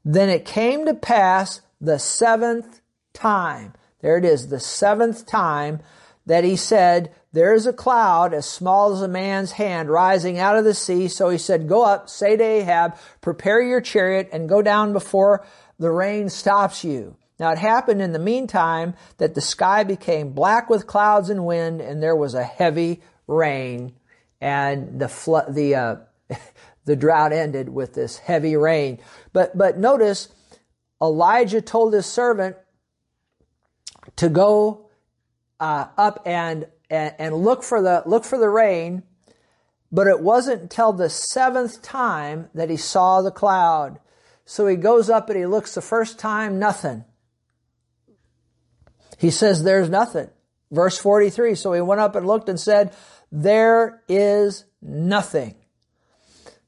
Then 0.04 0.28
it 0.28 0.44
came 0.44 0.86
to 0.86 0.94
pass 0.94 1.60
the 1.80 1.98
seventh 1.98 2.80
time. 3.12 3.74
There 4.00 4.16
it 4.16 4.24
is, 4.24 4.48
the 4.48 4.60
seventh 4.60 5.26
time 5.26 5.80
that 6.26 6.44
he 6.44 6.56
said, 6.56 7.12
There 7.32 7.54
is 7.54 7.66
a 7.66 7.72
cloud 7.72 8.32
as 8.32 8.48
small 8.48 8.92
as 8.92 9.02
a 9.02 9.08
man's 9.08 9.52
hand 9.52 9.90
rising 9.90 10.38
out 10.38 10.56
of 10.56 10.64
the 10.64 10.74
sea. 10.74 11.08
So 11.08 11.28
he 11.28 11.38
said, 11.38 11.68
Go 11.68 11.84
up, 11.84 12.08
say 12.08 12.36
to 12.36 12.42
Ahab, 12.42 12.96
prepare 13.20 13.60
your 13.62 13.80
chariot 13.80 14.28
and 14.32 14.48
go 14.48 14.62
down 14.62 14.92
before 14.92 15.44
the 15.78 15.90
rain 15.90 16.28
stops 16.28 16.84
you. 16.84 17.16
Now 17.38 17.50
it 17.52 17.58
happened 17.58 18.02
in 18.02 18.12
the 18.12 18.18
meantime 18.18 18.94
that 19.16 19.34
the 19.34 19.40
sky 19.40 19.82
became 19.82 20.32
black 20.32 20.68
with 20.68 20.86
clouds 20.86 21.30
and 21.30 21.46
wind, 21.46 21.80
and 21.80 22.02
there 22.02 22.16
was 22.16 22.34
a 22.34 22.44
heavy 22.44 23.00
rain 23.26 23.94
and 24.40 25.00
the 25.00 25.08
flood, 25.08 25.54
the 25.54 25.74
uh, 25.74 25.96
the 26.84 26.96
drought 26.96 27.32
ended 27.32 27.68
with 27.68 27.94
this 27.94 28.18
heavy 28.18 28.56
rain. 28.56 28.98
But 29.32 29.56
but 29.56 29.78
notice 29.78 30.28
Elijah 31.02 31.60
told 31.60 31.94
his 31.94 32.06
servant 32.06 32.56
to 34.16 34.28
go 34.28 34.90
uh, 35.58 35.86
up 35.96 36.22
and, 36.26 36.66
and 36.88 37.14
and 37.18 37.34
look 37.34 37.62
for 37.62 37.82
the 37.82 38.02
look 38.06 38.24
for 38.24 38.38
the 38.38 38.48
rain. 38.48 39.02
But 39.92 40.06
it 40.06 40.20
wasn't 40.20 40.62
until 40.62 40.92
the 40.92 41.10
seventh 41.10 41.82
time 41.82 42.48
that 42.54 42.70
he 42.70 42.76
saw 42.76 43.22
the 43.22 43.32
cloud. 43.32 43.98
So 44.44 44.66
he 44.66 44.76
goes 44.76 45.10
up 45.10 45.28
and 45.30 45.38
he 45.38 45.46
looks 45.46 45.74
the 45.74 45.82
first 45.82 46.18
time, 46.18 46.58
nothing. 46.58 47.04
He 49.18 49.30
says, 49.30 49.64
There's 49.64 49.88
nothing. 49.88 50.30
Verse 50.70 50.96
43. 50.98 51.56
So 51.56 51.72
he 51.72 51.80
went 51.80 52.00
up 52.00 52.14
and 52.14 52.26
looked 52.26 52.48
and 52.48 52.58
said, 52.58 52.94
there 53.32 54.02
is 54.08 54.64
nothing. 54.82 55.54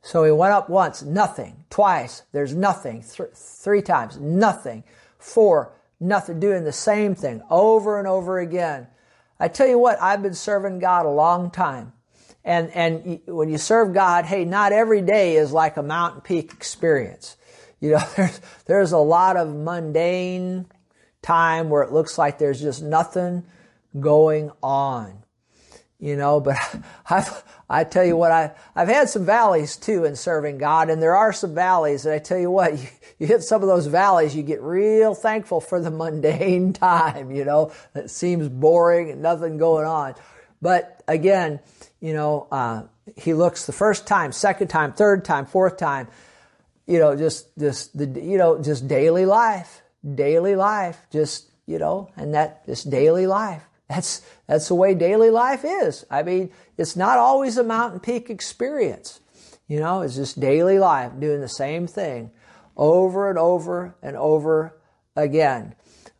So 0.01 0.25
he 0.25 0.31
went 0.31 0.53
up 0.53 0.69
once, 0.69 1.03
nothing. 1.03 1.65
Twice, 1.71 2.23
there's 2.33 2.55
nothing. 2.55 3.03
Th- 3.03 3.31
three 3.35 3.83
times, 3.83 4.19
nothing. 4.19 4.85
Four, 5.19 5.73
nothing. 6.03 6.41
Doing 6.41 6.65
the 6.65 6.73
same 6.73 7.15
thing 7.15 7.43
over 7.51 7.99
and 7.99 8.07
over 8.07 8.39
again. 8.39 8.89
I 9.41 9.49
tell 9.49 9.67
you 9.67 9.79
what, 9.79 10.01
I've 10.01 10.23
been 10.23 10.35
serving 10.35 10.79
God 10.79 11.07
a 11.07 11.11
long 11.11 11.51
time. 11.51 11.93
And, 12.45 12.71
and 12.71 13.21
when 13.27 13.49
you 13.49 13.59
serve 13.59 13.95
God, 13.95 14.25
hey, 14.25 14.45
not 14.45 14.73
every 14.73 15.01
day 15.01 15.37
is 15.37 15.53
like 15.53 15.77
a 15.77 15.83
mountain 15.83 16.21
peak 16.21 16.53
experience. 16.53 17.37
You 17.81 17.93
know, 17.93 18.05
there's, 18.17 18.41
there's 18.67 18.93
a 18.93 18.99
lot 18.99 19.37
of 19.37 19.55
mundane 19.55 20.67
time 21.23 21.71
where 21.71 21.83
it 21.83 21.93
looks 21.93 22.19
like 22.19 22.39
there's 22.39 22.61
just 22.61 22.83
nothing 22.83 23.45
going 23.99 24.51
on 24.63 25.22
you 26.03 26.17
know, 26.17 26.41
but 26.41 26.57
I've, 27.09 27.45
I 27.71 27.85
tell 27.85 28.05
you 28.05 28.17
what, 28.17 28.33
I, 28.33 28.51
I've 28.75 28.89
had 28.89 29.09
some 29.09 29.25
valleys 29.25 29.77
too 29.77 30.05
in 30.05 30.17
serving 30.17 30.59
God, 30.59 30.91
and 30.91 31.01
there 31.01 31.17
are 31.17 31.33
some 31.33 31.55
valleys, 31.55 32.05
and 32.05 32.15
I 32.15 32.19
tell 32.19 32.39
you 32.39 32.51
what, 32.51 32.77
you, 32.79 32.89
you 33.19 33.27
hit 33.29 33.43
some 33.43 33.63
of 33.63 33.69
those 33.69 33.87
valleys, 33.87 34.35
you 34.35 34.43
get 34.43 34.61
real 34.61 35.15
thankful 35.15 35.61
for 35.61 35.81
the 35.81 35.91
mundane 35.91 36.73
time, 36.75 37.31
you 37.31 37.45
know, 37.45 37.73
that 37.95 38.11
seems 38.11 38.49
boring 38.49 39.11
and 39.11 39.23
nothing 39.23 39.57
going 39.57 39.87
on. 39.87 40.15
But 40.61 41.03
again, 41.07 41.61
you 42.01 42.13
know, 42.13 42.49
uh, 42.51 42.83
he 43.17 43.33
looks 43.33 43.67
the 43.67 43.73
first 43.73 44.07
time, 44.07 44.33
second 44.33 44.69
time, 44.69 44.93
third 44.93 45.25
time, 45.25 45.47
fourth 45.47 45.77
time, 45.77 46.09
you 46.87 46.99
know, 46.99 47.17
just, 47.17 47.47
just 47.57 47.97
the, 47.97 48.21
you 48.21 48.39
know, 48.39 48.61
just 48.61 48.89
daily 48.89 49.25
life, 49.25 49.83
daily 50.15 50.57
life, 50.57 51.01
just, 51.13 51.49
you 51.67 51.79
know, 51.79 52.11
and 52.17 52.35
that, 52.35 52.67
just 52.67 52.91
daily 52.91 53.29
life. 53.29 53.63
That's, 53.93 54.23
that's 54.47 54.69
the 54.69 54.75
way 54.75 54.95
daily 54.95 55.29
life 55.29 55.65
is. 55.67 56.07
I 56.11 56.23
mean, 56.23 56.51
it's 56.79 56.97
not 56.97 57.19
always 57.19 57.59
a 57.59 57.63
mountain 57.63 58.01
peak 58.01 58.31
experience. 58.31 59.21
You 59.69 59.81
know, 59.81 60.01
it's 60.01 60.15
just 60.15 60.41
daily 60.41 60.79
life 60.79 61.13
doing 61.21 61.43
the 61.43 61.49
same 61.49 61.87
thing 61.87 62.31
over 62.75 63.29
and 63.29 63.39
over 63.39 63.95
and 64.03 64.17
over 64.17 64.75
again. 65.15 65.75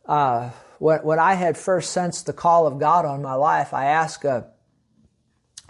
Uh, 0.05 0.51
when, 0.77 0.99
when 0.99 1.17
I 1.17 1.33
had 1.33 1.57
first 1.57 1.91
sensed 1.91 2.27
the 2.27 2.33
call 2.33 2.67
of 2.67 2.77
God 2.77 3.05
on 3.05 3.23
my 3.23 3.33
life, 3.33 3.73
I 3.73 3.85
asked 3.85 4.23
a, 4.23 4.45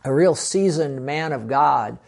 a 0.03 0.13
real 0.13 0.35
seasoned 0.35 1.05
man 1.05 1.31
of 1.31 1.47
God, 1.47 1.99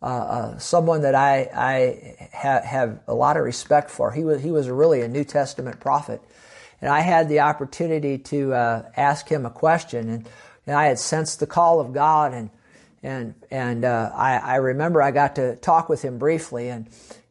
uh, 0.00 0.04
uh, 0.04 0.58
someone 0.58 1.02
that 1.02 1.16
I, 1.16 1.50
I 1.52 2.28
ha- 2.32 2.62
have 2.62 3.00
a 3.08 3.14
lot 3.14 3.36
of 3.36 3.42
respect 3.42 3.90
for. 3.90 4.12
He 4.12 4.22
was, 4.22 4.42
he 4.42 4.52
was 4.52 4.68
really 4.68 5.00
a 5.00 5.08
New 5.08 5.24
Testament 5.24 5.80
prophet. 5.80 6.22
And 6.80 6.90
I 6.90 7.00
had 7.00 7.28
the 7.28 7.40
opportunity 7.40 8.18
to 8.18 8.54
uh, 8.54 8.90
ask 8.96 9.28
him 9.28 9.44
a 9.44 9.50
question, 9.50 10.08
and, 10.08 10.28
and, 10.66 10.76
I 10.76 10.86
had 10.86 10.98
sensed 10.98 11.40
the 11.40 11.46
call 11.46 11.80
of 11.80 11.92
God, 11.92 12.32
and 12.32 12.50
and 13.02 13.34
and 13.50 13.84
uh, 13.84 14.10
I, 14.14 14.36
I, 14.36 14.56
remember 14.56 15.02
I 15.02 15.10
got 15.10 15.36
to 15.36 15.56
talk 15.56 15.88
with 15.88 16.02
him 16.02 16.18
briefly, 16.18 16.68
and 16.68 16.88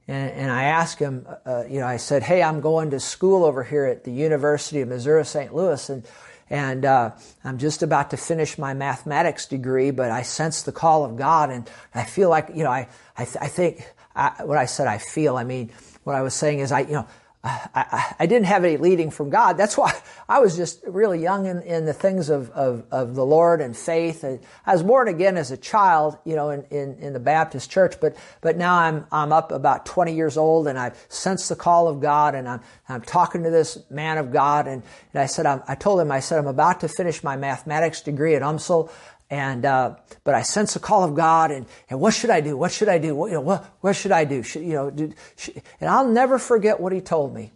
and, 0.08 0.32
and 0.32 0.52
I 0.52 0.64
asked 0.64 1.00
him, 1.00 1.28
uh, 1.46 1.64
you 1.70 1.80
know, 1.80 1.88
I 1.88 1.98
said, 1.98 2.24
"Hey, 2.24 2.44
I'm 2.44 2.62
going 2.62 2.92
to 2.92 3.00
school 3.00 3.44
over 3.44 3.64
here 3.64 3.86
at 3.86 4.04
the 4.04 4.12
University 4.12 4.82
of 4.82 4.90
Missouri 4.90 5.26
St. 5.26 5.54
Louis, 5.54 5.90
and 5.90 6.06
and 6.50 6.86
uh, 6.86 7.12
I'm 7.44 7.60
just 7.60 7.84
about 7.84 8.10
to 8.12 8.18
finish 8.18 8.58
my 8.58 8.74
mathematics 8.74 9.46
degree, 9.46 9.92
but 9.92 10.12
I 10.12 10.24
sense 10.24 10.64
the 10.64 10.72
call 10.72 11.06
of 11.06 11.16
God, 11.16 11.52
and 11.52 11.70
I 11.94 12.04
feel 12.04 12.30
like, 12.30 12.50
you 12.56 12.64
know, 12.64 12.72
I 12.72 12.88
I, 13.18 13.26
th- 13.26 13.38
I 13.40 13.48
think 13.48 13.88
I, 14.16 14.44
what 14.44 14.58
I 14.58 14.66
said 14.66 14.88
I 14.88 14.98
feel, 14.98 15.38
I 15.38 15.44
mean, 15.44 15.72
what 16.04 16.16
I 16.16 16.22
was 16.22 16.34
saying 16.34 16.60
is 16.60 16.72
I, 16.72 16.82
you 16.82 16.94
know, 16.94 17.08
I, 17.42 18.16
I, 18.20 18.26
didn't 18.26 18.48
have 18.48 18.66
any 18.66 18.76
leading 18.76 19.12
from 19.12 19.30
God. 19.30 19.54
That's 19.54 19.78
why 19.78 19.94
I 20.28 20.40
was 20.40 20.58
just 20.58 20.84
really 20.86 21.22
young 21.22 21.46
in, 21.46 21.62
in 21.62 21.86
the 21.86 21.94
things 21.94 22.30
of, 22.30 22.50
of, 22.50 22.84
of, 22.92 23.16
the 23.16 23.26
Lord 23.26 23.62
and 23.62 23.76
faith. 23.76 24.26
I 24.66 24.74
was 24.74 24.84
born 24.84 25.08
again 25.08 25.38
as 25.38 25.50
a 25.50 25.56
child, 25.56 26.18
you 26.26 26.36
know, 26.36 26.50
in, 26.50 26.64
in, 26.64 26.98
in, 27.00 27.14
the 27.14 27.20
Baptist 27.20 27.72
church, 27.72 27.96
but, 28.02 28.18
but 28.42 28.58
now 28.58 28.76
I'm, 28.76 29.06
I'm 29.10 29.32
up 29.32 29.54
about 29.54 29.86
20 29.86 30.14
years 30.14 30.36
old 30.36 30.68
and 30.68 30.78
I've 30.78 31.06
sensed 31.08 31.48
the 31.48 31.56
call 31.56 31.88
of 31.88 32.02
God 32.02 32.36
and 32.36 32.48
I'm, 32.48 32.60
I'm 32.90 33.02
talking 33.02 33.44
to 33.44 33.50
this 33.50 33.78
man 33.90 34.18
of 34.18 34.34
God 34.34 34.68
and, 34.68 34.84
and 35.14 35.22
I 35.22 35.26
said, 35.26 35.46
I'm, 35.46 35.64
i 35.66 35.76
told 35.76 36.02
him, 36.02 36.12
I 36.12 36.20
said, 36.20 36.40
I'm 36.40 36.48
about 36.48 36.82
to 36.82 36.90
finish 36.90 37.24
my 37.24 37.38
mathematics 37.38 38.02
degree 38.02 38.36
at 38.36 38.42
UMSL 38.42 38.92
And 39.30 39.64
uh, 39.64 39.96
but 40.24 40.34
I 40.34 40.42
sense 40.42 40.74
the 40.74 40.80
call 40.80 41.04
of 41.04 41.14
God, 41.14 41.52
and, 41.52 41.68
and 41.90 42.00
what 42.00 42.16
should 42.16 42.32
I 42.32 42.42
do? 42.42 42.58
What 42.58 42.72
should 42.72 42.90
I 42.90 42.98
do? 42.98 43.14
What, 43.14 43.28
you 43.28 43.34
know, 43.36 43.42
what, 43.42 43.64
what 43.82 43.96
should 43.96 44.12
I 44.12 44.26
do? 44.26 44.42
Should, 44.42 44.64
you 44.64 44.74
know, 44.74 44.90
do, 44.90 45.14
should, 45.36 45.62
and 45.80 45.90
I'll 45.90 46.08
never 46.08 46.40
forget 46.40 46.80
what 46.80 46.92
he 46.92 47.00
told 47.00 47.36
me. 47.36 47.52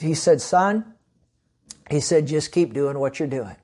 He 0.00 0.14
said, 0.14 0.40
"Son," 0.40 0.94
he 1.88 2.00
said, 2.00 2.26
"just 2.26 2.50
keep 2.50 2.72
doing 2.72 2.98
what 2.98 3.20
you're 3.20 3.28
doing." 3.28 3.54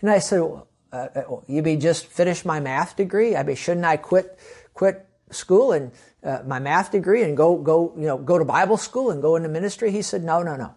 And 0.00 0.10
I 0.10 0.18
said, 0.18 0.40
uh, 0.40 0.96
uh 0.96 1.36
"You 1.46 1.62
mean 1.62 1.78
just 1.78 2.06
finish 2.06 2.44
my 2.44 2.58
math 2.58 2.96
degree? 2.96 3.36
I 3.36 3.44
mean, 3.44 3.54
shouldn't 3.54 3.86
I 3.86 3.96
quit 3.96 4.36
quit 4.72 5.06
school 5.30 5.70
and 5.70 5.92
uh, 6.24 6.40
my 6.44 6.58
math 6.58 6.90
degree 6.90 7.22
and 7.22 7.36
go 7.36 7.56
go 7.56 7.94
you 7.96 8.06
know 8.06 8.18
go 8.18 8.36
to 8.36 8.44
Bible 8.44 8.78
school 8.78 9.12
and 9.12 9.22
go 9.22 9.36
into 9.36 9.48
ministry?" 9.48 9.92
He 9.92 10.02
said, 10.02 10.24
"No, 10.24 10.42
no, 10.42 10.56
no." 10.56 10.74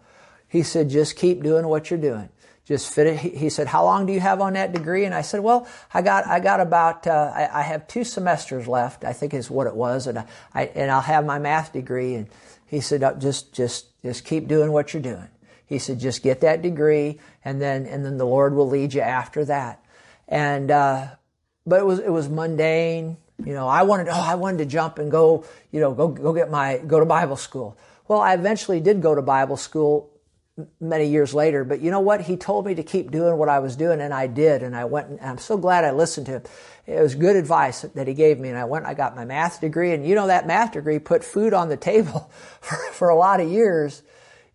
He 0.47 0.61
said, 0.61 0.91
"Just 0.91 1.15
keep 1.15 1.41
doing 1.41 1.67
what 1.67 1.89
you're 1.89 1.99
doing." 1.99 2.29
Just 2.67 2.93
fit 2.93 3.07
it. 3.07 3.17
He 3.17 3.49
said, 3.49 3.67
"How 3.67 3.85
long 3.85 4.05
do 4.05 4.11
you 4.11 4.19
have 4.19 4.41
on 4.41 4.53
that 4.53 4.73
degree?" 4.73 5.05
And 5.05 5.15
I 5.15 5.21
said, 5.21 5.39
"Well, 5.39 5.65
I 5.93 6.01
got 6.01 6.27
I 6.27 6.41
got 6.41 6.59
about 6.59 7.07
uh, 7.07 7.31
I, 7.33 7.59
I, 7.59 7.61
have 7.61 7.87
two 7.87 8.03
semesters 8.03 8.67
left. 8.67 9.05
I 9.05 9.13
think 9.13 9.33
is 9.33 9.49
what 9.49 9.67
it 9.67 9.75
was, 9.75 10.05
and 10.05 10.25
I, 10.53 10.63
and 10.75 10.91
I'll 10.91 10.99
have 10.99 11.25
my 11.25 11.39
math 11.39 11.71
degree." 11.71 12.15
And 12.15 12.27
he 12.65 12.81
said, 12.81 13.03
oh, 13.03 13.15
"Just 13.17 13.53
just 13.53 13.85
just 14.03 14.25
keep 14.25 14.49
doing 14.49 14.73
what 14.73 14.93
you're 14.93 15.01
doing." 15.01 15.29
He 15.65 15.79
said, 15.79 15.99
"Just 15.99 16.23
get 16.23 16.41
that 16.41 16.61
degree, 16.61 17.19
and 17.45 17.61
then 17.61 17.85
and 17.85 18.03
then 18.03 18.17
the 18.17 18.25
Lord 18.25 18.53
will 18.53 18.67
lead 18.67 18.93
you 18.93 19.01
after 19.01 19.45
that." 19.45 19.81
And 20.27 20.69
uh, 20.69 21.07
but 21.65 21.79
it 21.79 21.85
was 21.85 21.99
it 21.99 22.11
was 22.11 22.27
mundane. 22.27 23.15
You 23.45 23.53
know, 23.53 23.69
I 23.69 23.83
wanted 23.83 24.09
oh 24.09 24.21
I 24.21 24.35
wanted 24.35 24.57
to 24.57 24.65
jump 24.65 24.99
and 24.99 25.09
go 25.09 25.45
you 25.71 25.79
know 25.79 25.93
go 25.93 26.09
go 26.09 26.33
get 26.33 26.51
my 26.51 26.79
go 26.79 26.99
to 26.99 27.05
Bible 27.05 27.37
school. 27.37 27.77
Well, 28.09 28.19
I 28.19 28.33
eventually 28.33 28.81
did 28.81 29.01
go 29.01 29.15
to 29.15 29.21
Bible 29.21 29.55
school 29.55 30.11
many 30.79 31.05
years 31.05 31.33
later. 31.33 31.63
But 31.63 31.81
you 31.81 31.91
know 31.91 31.99
what? 31.99 32.21
He 32.21 32.35
told 32.35 32.65
me 32.65 32.75
to 32.75 32.83
keep 32.83 33.11
doing 33.11 33.37
what 33.37 33.49
I 33.49 33.59
was 33.59 33.75
doing, 33.75 34.01
and 34.01 34.13
I 34.13 34.27
did. 34.27 34.63
And 34.63 34.75
I 34.75 34.85
went, 34.85 35.09
and 35.09 35.21
I'm 35.21 35.37
so 35.37 35.57
glad 35.57 35.83
I 35.83 35.91
listened 35.91 36.25
to 36.27 36.33
him. 36.33 36.43
It 36.85 37.01
was 37.01 37.15
good 37.15 37.35
advice 37.35 37.81
that 37.81 38.07
he 38.07 38.13
gave 38.13 38.39
me. 38.39 38.49
And 38.49 38.57
I 38.57 38.65
went, 38.65 38.85
I 38.85 38.93
got 38.93 39.15
my 39.15 39.25
math 39.25 39.61
degree, 39.61 39.93
and 39.93 40.05
you 40.05 40.15
know 40.15 40.27
that 40.27 40.47
math 40.47 40.73
degree 40.73 40.99
put 40.99 41.23
food 41.23 41.53
on 41.53 41.69
the 41.69 41.77
table 41.91 42.31
for, 42.61 42.77
for 42.93 43.09
a 43.09 43.15
lot 43.15 43.39
of 43.39 43.49
years 43.49 44.03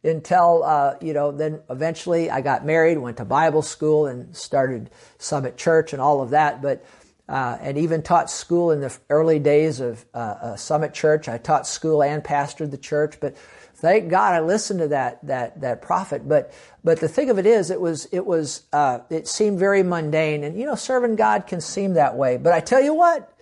until 0.02 0.64
uh, 0.64 0.96
you 1.00 1.12
know. 1.12 1.30
Then 1.30 1.60
eventually, 1.70 2.30
I 2.30 2.40
got 2.40 2.64
married, 2.66 2.98
went 2.98 3.18
to 3.18 3.24
Bible 3.24 3.62
school, 3.62 4.06
and 4.06 4.34
started 4.36 4.90
Summit 5.18 5.56
Church 5.56 5.92
and 5.92 6.02
all 6.02 6.20
of 6.20 6.30
that. 6.30 6.62
But 6.62 6.84
uh, 7.28 7.56
and 7.60 7.78
even 7.78 8.02
taught 8.02 8.30
school 8.30 8.72
in 8.72 8.80
the 8.80 8.96
early 9.08 9.38
days 9.38 9.80
of 9.80 10.04
uh, 10.12 10.18
uh 10.18 10.56
Summit 10.56 10.94
Church. 10.94 11.28
I 11.28 11.38
taught 11.38 11.66
school 11.66 12.02
and 12.02 12.24
pastored 12.24 12.72
the 12.72 12.78
church, 12.78 13.18
but 13.20 13.36
Thank 13.82 14.10
God 14.10 14.32
I 14.32 14.38
listened 14.38 14.78
to 14.78 14.88
that 14.88 15.26
that 15.26 15.60
that 15.62 15.82
prophet. 15.82 16.28
But 16.28 16.52
but 16.84 17.00
the 17.00 17.08
thing 17.08 17.30
of 17.30 17.38
it 17.40 17.46
is, 17.46 17.68
it 17.68 17.80
was 17.80 18.04
it 18.12 18.24
was 18.24 18.62
uh, 18.72 19.00
it 19.10 19.26
seemed 19.26 19.58
very 19.58 19.82
mundane, 19.82 20.44
and 20.44 20.56
you 20.56 20.66
know, 20.66 20.76
serving 20.76 21.16
God 21.16 21.48
can 21.48 21.60
seem 21.60 21.94
that 21.94 22.14
way. 22.14 22.36
But 22.36 22.52
I 22.52 22.60
tell 22.60 22.80
you 22.80 22.94
what, 22.94 23.36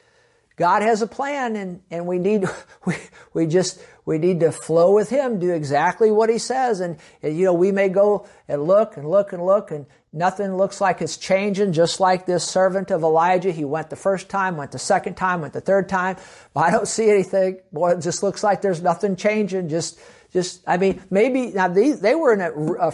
God 0.56 0.80
has 0.80 1.02
a 1.02 1.06
plan, 1.06 1.56
and 1.56 1.82
and 1.90 2.06
we 2.06 2.18
need 2.18 2.46
we 2.86 2.94
we 3.34 3.46
just 3.46 3.82
we 4.06 4.16
need 4.16 4.40
to 4.40 4.50
flow 4.50 4.94
with 4.94 5.10
Him, 5.10 5.40
do 5.40 5.50
exactly 5.50 6.10
what 6.10 6.30
He 6.30 6.38
says, 6.38 6.80
and, 6.80 6.96
and 7.22 7.36
you 7.36 7.44
know, 7.44 7.52
we 7.52 7.70
may 7.70 7.90
go 7.90 8.26
and 8.48 8.66
look 8.66 8.96
and 8.96 9.10
look 9.10 9.34
and 9.34 9.44
look, 9.44 9.70
and 9.70 9.84
nothing 10.10 10.56
looks 10.56 10.80
like 10.80 11.02
it's 11.02 11.18
changing. 11.18 11.74
Just 11.74 12.00
like 12.00 12.24
this 12.24 12.44
servant 12.44 12.90
of 12.90 13.02
Elijah, 13.02 13.52
he 13.52 13.66
went 13.66 13.90
the 13.90 13.96
first 13.96 14.30
time, 14.30 14.56
went 14.56 14.72
the 14.72 14.78
second 14.78 15.16
time, 15.16 15.42
went 15.42 15.52
the 15.52 15.60
third 15.60 15.86
time. 15.90 16.16
But 16.54 16.60
I 16.64 16.70
don't 16.70 16.88
see 16.88 17.10
anything. 17.10 17.60
Boy, 17.70 17.90
it 17.90 18.00
just 18.00 18.22
looks 18.22 18.42
like 18.42 18.62
there's 18.62 18.82
nothing 18.82 19.16
changing. 19.16 19.68
Just 19.68 20.00
just, 20.32 20.62
I 20.66 20.76
mean, 20.76 21.02
maybe 21.10 21.48
now 21.48 21.68
these, 21.68 22.00
they 22.00 22.14
were 22.14 22.32
in 22.32 22.40
a, 22.40 22.52
a 22.52 22.90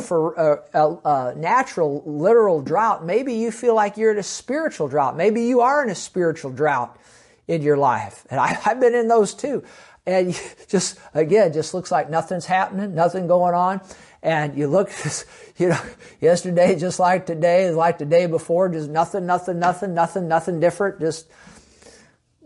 a, 0.72 0.98
a, 1.04 1.34
natural, 1.36 2.02
literal 2.06 2.62
drought. 2.62 3.04
Maybe 3.04 3.34
you 3.34 3.50
feel 3.50 3.74
like 3.74 3.96
you're 3.96 4.12
in 4.12 4.18
a 4.18 4.22
spiritual 4.22 4.88
drought. 4.88 5.16
Maybe 5.16 5.44
you 5.44 5.60
are 5.60 5.84
in 5.84 5.90
a 5.90 5.94
spiritual 5.94 6.50
drought 6.50 6.98
in 7.46 7.62
your 7.62 7.76
life, 7.76 8.26
and 8.30 8.40
I, 8.40 8.58
I've 8.64 8.80
been 8.80 8.94
in 8.94 9.08
those 9.08 9.34
too. 9.34 9.62
And 10.06 10.40
just 10.68 10.98
again, 11.14 11.52
just 11.52 11.74
looks 11.74 11.90
like 11.90 12.08
nothing's 12.08 12.46
happening, 12.46 12.94
nothing 12.94 13.26
going 13.26 13.54
on. 13.54 13.80
And 14.22 14.56
you 14.56 14.66
look, 14.66 14.90
you 15.58 15.68
know, 15.68 15.80
yesterday 16.20 16.78
just 16.78 16.98
like 16.98 17.26
today, 17.26 17.70
like 17.70 17.98
the 17.98 18.06
day 18.06 18.26
before, 18.26 18.68
just 18.68 18.88
nothing, 18.88 19.26
nothing, 19.26 19.58
nothing, 19.58 19.94
nothing, 19.94 20.28
nothing 20.28 20.58
different. 20.58 21.00
Just 21.00 21.28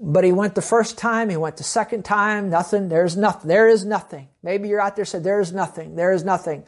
but 0.01 0.25
he 0.25 0.33
went 0.33 0.55
the 0.55 0.63
first 0.63 0.97
time, 0.97 1.29
he 1.29 1.37
went 1.37 1.59
the 1.59 1.63
second 1.63 2.05
time, 2.05 2.49
nothing, 2.49 2.89
there's 2.89 3.17
nothing, 3.17 3.49
there 3.49 3.69
is 3.69 3.85
nothing. 3.85 4.29
Maybe 4.43 4.69
you're 4.69 4.81
out 4.81 4.97
there 4.97 5.05
said, 5.05 5.23
there 5.23 5.41
is 5.41 5.53
nothing, 5.53 5.95
there 5.95 6.13
is 6.13 6.25
nothing. 6.25 6.65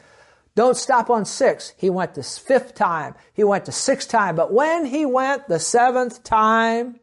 Don't 0.55 0.77
stop 0.77 1.09
on 1.09 1.25
six. 1.25 1.73
He 1.77 1.89
went 1.89 2.13
the 2.13 2.21
fifth 2.21 2.75
time, 2.75 3.15
he 3.33 3.43
went 3.43 3.65
the 3.65 3.71
sixth 3.71 4.09
time, 4.09 4.35
but 4.35 4.53
when 4.53 4.85
he 4.85 5.05
went 5.05 5.47
the 5.47 5.59
seventh 5.59 6.23
time, 6.23 6.99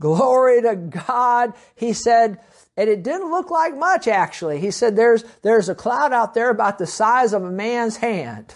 glory 0.00 0.62
to 0.62 0.76
God, 0.76 1.52
he 1.74 1.92
said, 1.92 2.40
and 2.78 2.88
it 2.88 3.02
didn't 3.02 3.30
look 3.30 3.50
like 3.50 3.76
much 3.76 4.08
actually. 4.08 4.60
He 4.60 4.70
said, 4.70 4.96
there's, 4.96 5.24
there's 5.42 5.68
a 5.68 5.74
cloud 5.74 6.14
out 6.14 6.32
there 6.32 6.48
about 6.48 6.78
the 6.78 6.86
size 6.86 7.34
of 7.34 7.44
a 7.44 7.50
man's 7.50 7.98
hand. 7.98 8.54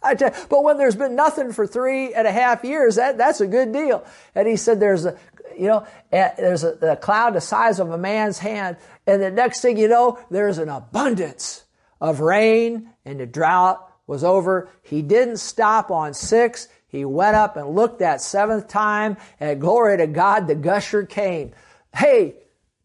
but 0.02 0.64
when 0.64 0.78
there's 0.78 0.96
been 0.96 1.16
nothing 1.16 1.52
for 1.52 1.66
three 1.66 2.14
and 2.14 2.26
a 2.26 2.32
half 2.32 2.64
years, 2.64 2.96
that, 2.96 3.18
that's 3.18 3.40
a 3.40 3.46
good 3.46 3.72
deal. 3.72 4.04
And 4.34 4.46
he 4.46 4.56
said, 4.56 4.80
there's 4.80 5.04
a, 5.04 5.18
you 5.58 5.66
know, 5.66 5.86
there's 6.10 6.64
a, 6.64 6.74
a 6.82 6.96
cloud 6.96 7.34
the 7.34 7.40
size 7.40 7.80
of 7.80 7.90
a 7.90 7.98
man's 7.98 8.38
hand. 8.38 8.76
And 9.06 9.22
the 9.22 9.30
next 9.30 9.60
thing 9.60 9.76
you 9.76 9.88
know, 9.88 10.18
there's 10.30 10.58
an 10.58 10.68
abundance 10.68 11.64
of 12.00 12.20
rain 12.20 12.90
and 13.04 13.20
the 13.20 13.26
drought 13.26 13.84
was 14.06 14.24
over. 14.24 14.68
He 14.82 15.02
didn't 15.02 15.38
stop 15.38 15.90
on 15.90 16.14
six. 16.14 16.68
He 16.88 17.04
went 17.04 17.36
up 17.36 17.56
and 17.56 17.74
looked 17.74 17.98
that 17.98 18.20
seventh 18.20 18.68
time 18.68 19.16
and 19.38 19.60
glory 19.60 19.98
to 19.98 20.06
God, 20.06 20.46
the 20.46 20.54
gusher 20.54 21.04
came. 21.04 21.52
Hey, 21.94 22.36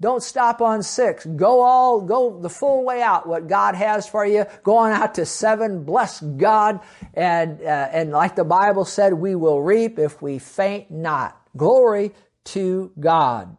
don't 0.01 0.21
stop 0.21 0.61
on 0.61 0.83
six. 0.83 1.25
Go 1.25 1.61
all, 1.61 2.01
go 2.01 2.37
the 2.41 2.49
full 2.49 2.83
way 2.83 3.01
out. 3.01 3.25
What 3.25 3.47
God 3.47 3.73
has 3.75 4.05
for 4.05 4.25
you. 4.25 4.45
Go 4.61 4.75
on 4.77 4.91
out 4.91 5.15
to 5.15 5.25
seven. 5.25 5.85
Bless 5.85 6.19
God. 6.19 6.81
And, 7.13 7.61
uh, 7.61 7.89
and 7.91 8.11
like 8.11 8.35
the 8.35 8.43
Bible 8.43 8.83
said, 8.83 9.13
we 9.13 9.35
will 9.35 9.61
reap 9.61 9.99
if 9.99 10.21
we 10.21 10.39
faint 10.39 10.91
not. 10.91 11.39
Glory 11.55 12.11
to 12.45 12.91
God. 12.99 13.57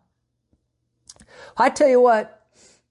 I 1.56 1.70
tell 1.70 1.88
you 1.88 2.00
what, 2.00 2.46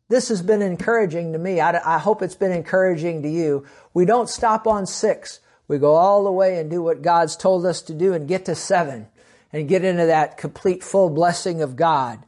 this 0.10 0.30
has 0.30 0.42
been 0.42 0.62
encouraging 0.62 1.34
to 1.34 1.40
me. 1.40 1.60
I, 1.60 1.96
I, 1.96 2.00
hope 2.00 2.22
it's 2.22 2.36
been 2.36 2.52
encouraging 2.52 3.24
to 3.24 3.30
you. 3.30 3.66
We 3.94 4.06
don't 4.06 4.30
stop 4.30 4.68
on 4.68 4.86
six. 4.86 5.40
We 5.68 5.78
go 5.78 5.96
all 5.96 6.24
the 6.24 6.32
way 6.32 6.60
and 6.60 6.70
do 6.70 6.82
what 6.82 7.02
God's 7.02 7.36
told 7.36 7.66
us 7.66 7.82
to 7.84 7.94
do 7.94 8.14
and 8.14 8.28
get 8.28 8.46
to 8.46 8.56
seven 8.56 9.08
and 9.52 9.68
get 9.68 9.84
into 9.84 10.06
that 10.06 10.38
complete 10.38 10.84
full 10.84 11.10
blessing 11.10 11.62
of 11.62 11.76
God. 11.76 12.24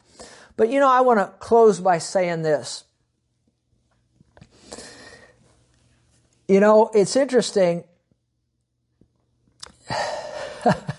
But 0.58 0.70
you 0.70 0.80
know, 0.80 0.90
I 0.90 1.02
want 1.02 1.20
to 1.20 1.28
close 1.40 1.80
by 1.80 1.98
saying 1.98 2.44
this. 2.44 2.86
You 6.48 6.60
know, 6.60 6.92
it's 6.94 7.16
interesting. 7.16 7.84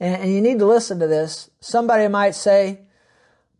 and, 0.00 0.22
and 0.22 0.32
you 0.32 0.40
need 0.40 0.58
to 0.58 0.66
listen 0.66 0.98
to 1.00 1.06
this. 1.06 1.50
Somebody 1.60 2.08
might 2.08 2.34
say, 2.34 2.80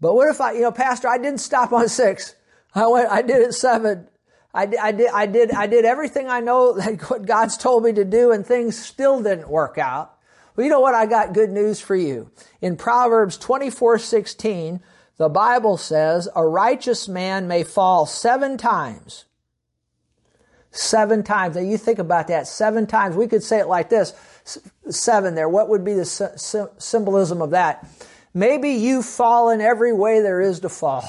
but 0.01 0.15
what 0.15 0.29
if 0.29 0.41
I, 0.41 0.53
you 0.53 0.63
know, 0.63 0.73
Pastor, 0.73 1.09
I 1.09 1.19
didn't 1.19 1.41
stop 1.41 1.73
on 1.73 1.89
six. 1.89 2.35
I 2.75 2.87
went, 2.87 3.11
I 3.11 3.23
did 3.23 3.41
it 3.41 3.55
seven. 3.55 4.09
I 4.53 4.63
I 4.81 4.93
did, 4.93 5.11
I 5.13 5.27
did, 5.27 5.51
I 5.53 5.67
did 5.67 5.85
everything 5.85 6.29
I 6.29 6.41
know 6.41 6.73
that 6.79 7.01
what 7.11 7.27
God's 7.27 7.57
told 7.57 7.85
me 7.85 7.93
to 7.93 8.05
do 8.05 8.33
and 8.33 8.47
things 8.47 8.79
still 8.79 9.23
didn't 9.23 9.49
work 9.49 9.79
out. 9.79 10.17
Well, 10.55 10.65
you 10.65 10.71
know 10.71 10.81
what? 10.81 10.95
I 10.95 11.07
got 11.07 11.33
good 11.33 11.51
news 11.51 11.81
for 11.81 11.97
you. 11.97 12.31
In 12.61 12.77
Proverbs 12.77 13.37
24, 13.39 13.99
16, 13.99 14.81
the 15.17 15.29
Bible 15.29 15.77
says, 15.77 16.29
a 16.35 16.47
righteous 16.47 17.09
man 17.09 17.49
may 17.49 17.65
fall 17.65 18.07
seven 18.07 18.57
times. 18.57 19.25
Seven 20.71 21.23
times. 21.23 21.57
Now 21.57 21.63
you 21.63 21.79
think 21.79 21.99
about 21.99 22.29
that. 22.29 22.47
Seven 22.47 22.87
times. 22.87 23.17
We 23.17 23.27
could 23.27 23.43
say 23.43 23.61
it 23.61 23.69
like 23.69 23.89
this 23.89 24.13
seven 24.45 25.35
there. 25.35 25.49
What 25.49 25.69
would 25.69 25.85
be 25.85 25.95
the 25.95 26.73
symbolism 26.79 27.43
of 27.43 27.51
that? 27.51 27.89
Maybe 28.33 28.71
you've 28.71 29.07
fallen 29.07 29.61
every 29.61 29.93
way 29.93 30.21
there 30.21 30.41
is 30.41 30.61
to 30.61 30.69
fall. 30.69 31.05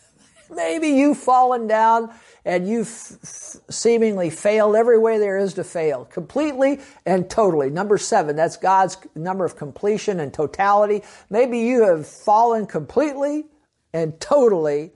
Maybe 0.50 0.88
you've 0.88 1.18
fallen 1.18 1.66
down 1.66 2.12
and 2.44 2.66
you've 2.66 2.88
seemingly 2.88 4.30
failed 4.30 4.74
every 4.74 4.98
way 4.98 5.18
there 5.18 5.36
is 5.36 5.54
to 5.54 5.64
fail, 5.64 6.06
completely 6.06 6.80
and 7.04 7.28
totally. 7.28 7.70
Number 7.70 7.98
seven, 7.98 8.36
that's 8.36 8.56
God's 8.56 8.96
number 9.14 9.44
of 9.44 9.56
completion 9.56 10.20
and 10.20 10.32
totality. 10.32 11.02
Maybe 11.28 11.58
you 11.58 11.82
have 11.84 12.06
fallen 12.06 12.66
completely 12.66 13.44
and 13.92 14.18
totally 14.20 14.92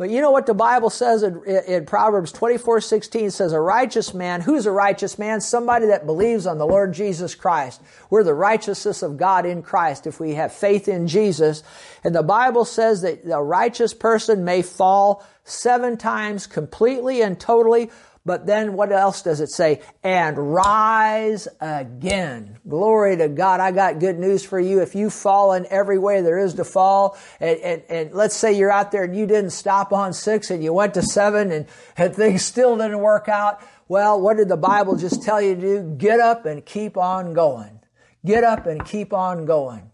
but 0.00 0.08
you 0.08 0.22
know 0.22 0.30
what 0.30 0.46
the 0.46 0.54
Bible 0.54 0.88
says 0.88 1.22
in, 1.22 1.44
in, 1.44 1.84
Proverbs 1.84 2.32
24, 2.32 2.80
16 2.80 3.30
says, 3.32 3.52
a 3.52 3.60
righteous 3.60 4.14
man, 4.14 4.40
who's 4.40 4.64
a 4.64 4.72
righteous 4.72 5.18
man? 5.18 5.42
Somebody 5.42 5.88
that 5.88 6.06
believes 6.06 6.46
on 6.46 6.56
the 6.56 6.66
Lord 6.66 6.94
Jesus 6.94 7.34
Christ. 7.34 7.82
We're 8.08 8.24
the 8.24 8.32
righteousness 8.32 9.02
of 9.02 9.18
God 9.18 9.44
in 9.44 9.60
Christ 9.60 10.06
if 10.06 10.18
we 10.18 10.36
have 10.36 10.54
faith 10.54 10.88
in 10.88 11.06
Jesus. 11.06 11.62
And 12.02 12.14
the 12.14 12.22
Bible 12.22 12.64
says 12.64 13.02
that 13.02 13.30
a 13.30 13.42
righteous 13.42 13.92
person 13.92 14.42
may 14.42 14.62
fall 14.62 15.22
seven 15.44 15.98
times 15.98 16.46
completely 16.46 17.20
and 17.20 17.38
totally, 17.38 17.90
But 18.30 18.46
then 18.46 18.74
what 18.74 18.92
else 18.92 19.22
does 19.22 19.40
it 19.40 19.48
say? 19.48 19.80
And 20.04 20.54
rise 20.54 21.48
again. 21.60 22.60
Glory 22.68 23.16
to 23.16 23.26
God. 23.28 23.58
I 23.58 23.72
got 23.72 23.98
good 23.98 24.20
news 24.20 24.44
for 24.44 24.60
you. 24.60 24.82
If 24.82 24.94
you've 24.94 25.12
fallen 25.12 25.66
every 25.68 25.98
way 25.98 26.20
there 26.20 26.38
is 26.38 26.54
to 26.54 26.64
fall, 26.64 27.18
and, 27.40 27.58
and, 27.58 27.82
and 27.88 28.12
let's 28.12 28.36
say 28.36 28.52
you're 28.52 28.70
out 28.70 28.92
there 28.92 29.02
and 29.02 29.16
you 29.16 29.26
didn't 29.26 29.50
stop 29.50 29.92
on 29.92 30.12
six 30.12 30.48
and 30.52 30.62
you 30.62 30.72
went 30.72 30.94
to 30.94 31.02
seven 31.02 31.50
and, 31.50 31.66
and 31.96 32.14
things 32.14 32.44
still 32.44 32.76
didn't 32.76 33.00
work 33.00 33.28
out. 33.28 33.62
Well, 33.88 34.20
what 34.20 34.36
did 34.36 34.48
the 34.48 34.56
Bible 34.56 34.94
just 34.94 35.24
tell 35.24 35.42
you 35.42 35.56
to 35.56 35.60
do? 35.60 35.94
Get 35.98 36.20
up 36.20 36.46
and 36.46 36.64
keep 36.64 36.96
on 36.96 37.32
going. 37.32 37.80
Get 38.24 38.44
up 38.44 38.64
and 38.64 38.86
keep 38.86 39.12
on 39.12 39.44
going. 39.44 39.90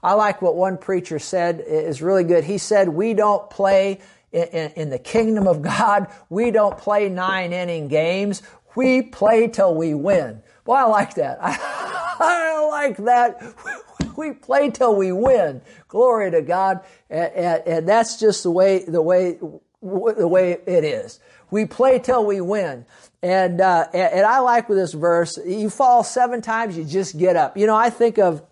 I 0.00 0.12
like 0.12 0.40
what 0.40 0.54
one 0.54 0.78
preacher 0.78 1.18
said 1.18 1.60
is 1.66 2.00
really 2.00 2.22
good. 2.22 2.44
He 2.44 2.58
said, 2.58 2.88
we 2.88 3.14
don't 3.14 3.50
play 3.50 3.98
in, 4.32 4.70
in, 4.76 4.90
the 4.90 4.98
kingdom 4.98 5.46
of 5.48 5.62
God, 5.62 6.06
we 6.28 6.50
don't 6.50 6.78
play 6.78 7.08
nine 7.08 7.52
inning 7.52 7.88
games. 7.88 8.42
We 8.76 9.02
play 9.02 9.48
till 9.48 9.74
we 9.74 9.94
win. 9.94 10.42
Boy, 10.64 10.74
I 10.74 10.84
like 10.84 11.14
that. 11.14 11.38
I, 11.40 11.58
I 12.20 12.66
like 12.68 12.96
that. 12.98 13.54
We 14.16 14.32
play 14.32 14.68
till 14.68 14.96
we 14.96 15.12
win. 15.12 15.62
Glory 15.88 16.30
to 16.32 16.42
God. 16.42 16.80
And, 17.08 17.32
and, 17.32 17.62
and 17.66 17.88
that's 17.88 18.20
just 18.20 18.42
the 18.42 18.50
way, 18.50 18.84
the 18.84 19.00
way, 19.00 19.38
the 19.80 20.28
way 20.28 20.58
it 20.66 20.84
is. 20.84 21.20
We 21.50 21.64
play 21.64 22.00
till 22.00 22.26
we 22.26 22.42
win. 22.42 22.84
And, 23.22 23.60
uh, 23.60 23.88
and 23.94 24.26
I 24.26 24.40
like 24.40 24.68
with 24.68 24.76
this 24.76 24.92
verse, 24.92 25.38
you 25.46 25.70
fall 25.70 26.02
seven 26.02 26.42
times, 26.42 26.76
you 26.76 26.84
just 26.84 27.18
get 27.18 27.36
up. 27.36 27.56
You 27.56 27.66
know, 27.66 27.76
I 27.76 27.88
think 27.88 28.18
of, 28.18 28.42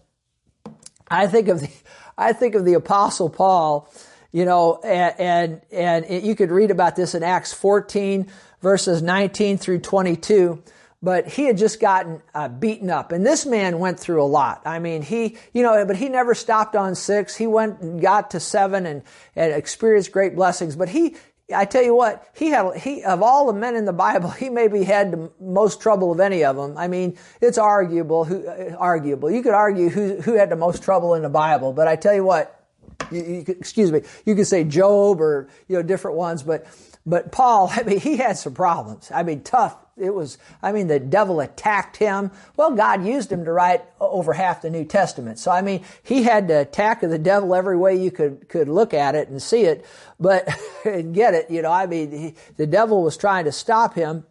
I 1.08 1.26
think 1.26 1.48
of 1.48 1.60
the, 1.60 1.70
I 2.16 2.32
think 2.32 2.54
of 2.54 2.64
the 2.64 2.74
apostle 2.74 3.30
Paul, 3.30 3.90
you 4.32 4.44
know, 4.44 4.80
and, 4.84 5.62
and, 5.70 6.04
and 6.04 6.24
you 6.24 6.34
could 6.34 6.50
read 6.50 6.70
about 6.70 6.96
this 6.96 7.14
in 7.14 7.22
Acts 7.22 7.52
14 7.52 8.30
verses 8.60 9.02
19 9.02 9.58
through 9.58 9.78
22 9.78 10.62
but 11.02 11.28
he 11.28 11.44
had 11.44 11.56
just 11.56 11.80
gotten 11.80 12.22
uh, 12.34 12.48
beaten 12.48 12.90
up. 12.90 13.12
And 13.12 13.24
this 13.24 13.46
man 13.46 13.78
went 13.78 14.00
through 14.00 14.22
a 14.22 14.26
lot. 14.26 14.62
I 14.64 14.78
mean, 14.78 15.02
he, 15.02 15.36
you 15.52 15.62
know, 15.62 15.84
but 15.86 15.96
he 15.96 16.08
never 16.08 16.34
stopped 16.34 16.74
on 16.74 16.94
six. 16.94 17.36
He 17.36 17.46
went 17.46 17.80
and 17.80 18.00
got 18.00 18.32
to 18.32 18.40
seven 18.40 18.84
and, 18.84 19.02
and 19.36 19.52
experienced 19.52 20.10
great 20.10 20.34
blessings. 20.34 20.74
But 20.74 20.88
he, 20.88 21.16
I 21.54 21.64
tell 21.66 21.82
you 21.82 21.94
what, 21.94 22.28
he 22.34 22.48
had, 22.48 22.76
he, 22.76 23.04
of 23.04 23.22
all 23.22 23.46
the 23.46 23.58
men 23.58 23.76
in 23.76 23.84
the 23.84 23.92
Bible, 23.92 24.30
he 24.30 24.48
maybe 24.48 24.82
had 24.82 25.12
the 25.12 25.30
most 25.40 25.80
trouble 25.80 26.10
of 26.10 26.18
any 26.18 26.44
of 26.44 26.56
them. 26.56 26.76
I 26.76 26.88
mean, 26.88 27.16
it's 27.40 27.58
arguable, 27.58 28.24
who, 28.24 28.46
uh, 28.46 28.74
arguable. 28.76 29.30
You 29.30 29.42
could 29.42 29.54
argue 29.54 29.88
who, 29.90 30.20
who 30.20 30.34
had 30.34 30.50
the 30.50 30.56
most 30.56 30.82
trouble 30.82 31.14
in 31.14 31.22
the 31.22 31.28
Bible, 31.28 31.72
but 31.72 31.86
I 31.86 31.94
tell 31.94 32.14
you 32.14 32.24
what, 32.24 32.57
you, 33.12 33.22
you 33.22 33.44
excuse 33.48 33.92
me, 33.92 34.02
you 34.24 34.34
could 34.34 34.46
say 34.46 34.64
Job 34.64 35.20
or, 35.20 35.48
you 35.68 35.76
know, 35.76 35.82
different 35.82 36.16
ones, 36.16 36.42
but, 36.42 36.66
but 37.06 37.32
Paul, 37.32 37.70
I 37.74 37.82
mean, 37.82 38.00
he 38.00 38.16
had 38.16 38.36
some 38.36 38.54
problems. 38.54 39.10
I 39.14 39.22
mean, 39.22 39.42
tough. 39.42 39.76
It 40.00 40.14
was, 40.14 40.38
I 40.62 40.70
mean, 40.70 40.86
the 40.86 41.00
devil 41.00 41.40
attacked 41.40 41.96
him. 41.96 42.30
Well, 42.56 42.76
God 42.76 43.04
used 43.04 43.32
him 43.32 43.44
to 43.44 43.52
write 43.52 43.82
over 43.98 44.32
half 44.32 44.62
the 44.62 44.70
New 44.70 44.84
Testament. 44.84 45.40
So, 45.40 45.50
I 45.50 45.60
mean, 45.60 45.84
he 46.04 46.22
had 46.22 46.46
to 46.48 46.60
attack 46.60 47.00
the 47.00 47.18
devil 47.18 47.52
every 47.52 47.76
way 47.76 47.96
you 47.96 48.12
could, 48.12 48.48
could 48.48 48.68
look 48.68 48.94
at 48.94 49.16
it 49.16 49.28
and 49.28 49.42
see 49.42 49.62
it, 49.62 49.84
but, 50.20 50.48
and 50.84 51.14
get 51.14 51.34
it, 51.34 51.50
you 51.50 51.62
know, 51.62 51.72
I 51.72 51.86
mean, 51.86 52.12
he, 52.12 52.34
the 52.56 52.66
devil 52.66 53.02
was 53.02 53.16
trying 53.16 53.46
to 53.46 53.52
stop 53.52 53.94
him. 53.94 54.24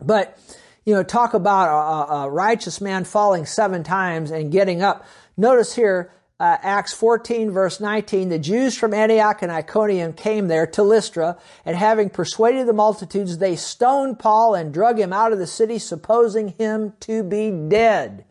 But, 0.00 0.38
you 0.84 0.94
know, 0.94 1.02
talk 1.02 1.34
about 1.34 1.68
a, 1.68 2.12
a 2.12 2.30
righteous 2.30 2.80
man 2.80 3.04
falling 3.04 3.46
seven 3.46 3.82
times 3.82 4.30
and 4.30 4.50
getting 4.50 4.82
up. 4.82 5.06
Notice 5.36 5.74
here, 5.74 6.12
uh, 6.42 6.58
Acts 6.60 6.92
14 6.92 7.52
verse 7.52 7.78
19, 7.78 8.28
the 8.28 8.38
Jews 8.38 8.76
from 8.76 8.92
Antioch 8.92 9.42
and 9.42 9.52
Iconium 9.52 10.12
came 10.12 10.48
there 10.48 10.66
to 10.66 10.82
Lystra, 10.82 11.38
and 11.64 11.76
having 11.76 12.10
persuaded 12.10 12.66
the 12.66 12.72
multitudes, 12.72 13.38
they 13.38 13.54
stoned 13.54 14.18
Paul 14.18 14.56
and 14.56 14.74
drug 14.74 14.98
him 14.98 15.12
out 15.12 15.32
of 15.32 15.38
the 15.38 15.46
city, 15.46 15.78
supposing 15.78 16.48
him 16.48 16.94
to 16.98 17.22
be 17.22 17.52
dead. 17.52 18.24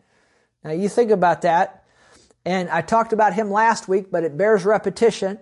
Now 0.62 0.72
you 0.72 0.90
think 0.90 1.10
about 1.10 1.40
that. 1.40 1.84
And 2.44 2.68
I 2.68 2.82
talked 2.82 3.14
about 3.14 3.32
him 3.32 3.50
last 3.50 3.88
week, 3.88 4.10
but 4.10 4.24
it 4.24 4.36
bears 4.36 4.66
repetition. 4.66 5.38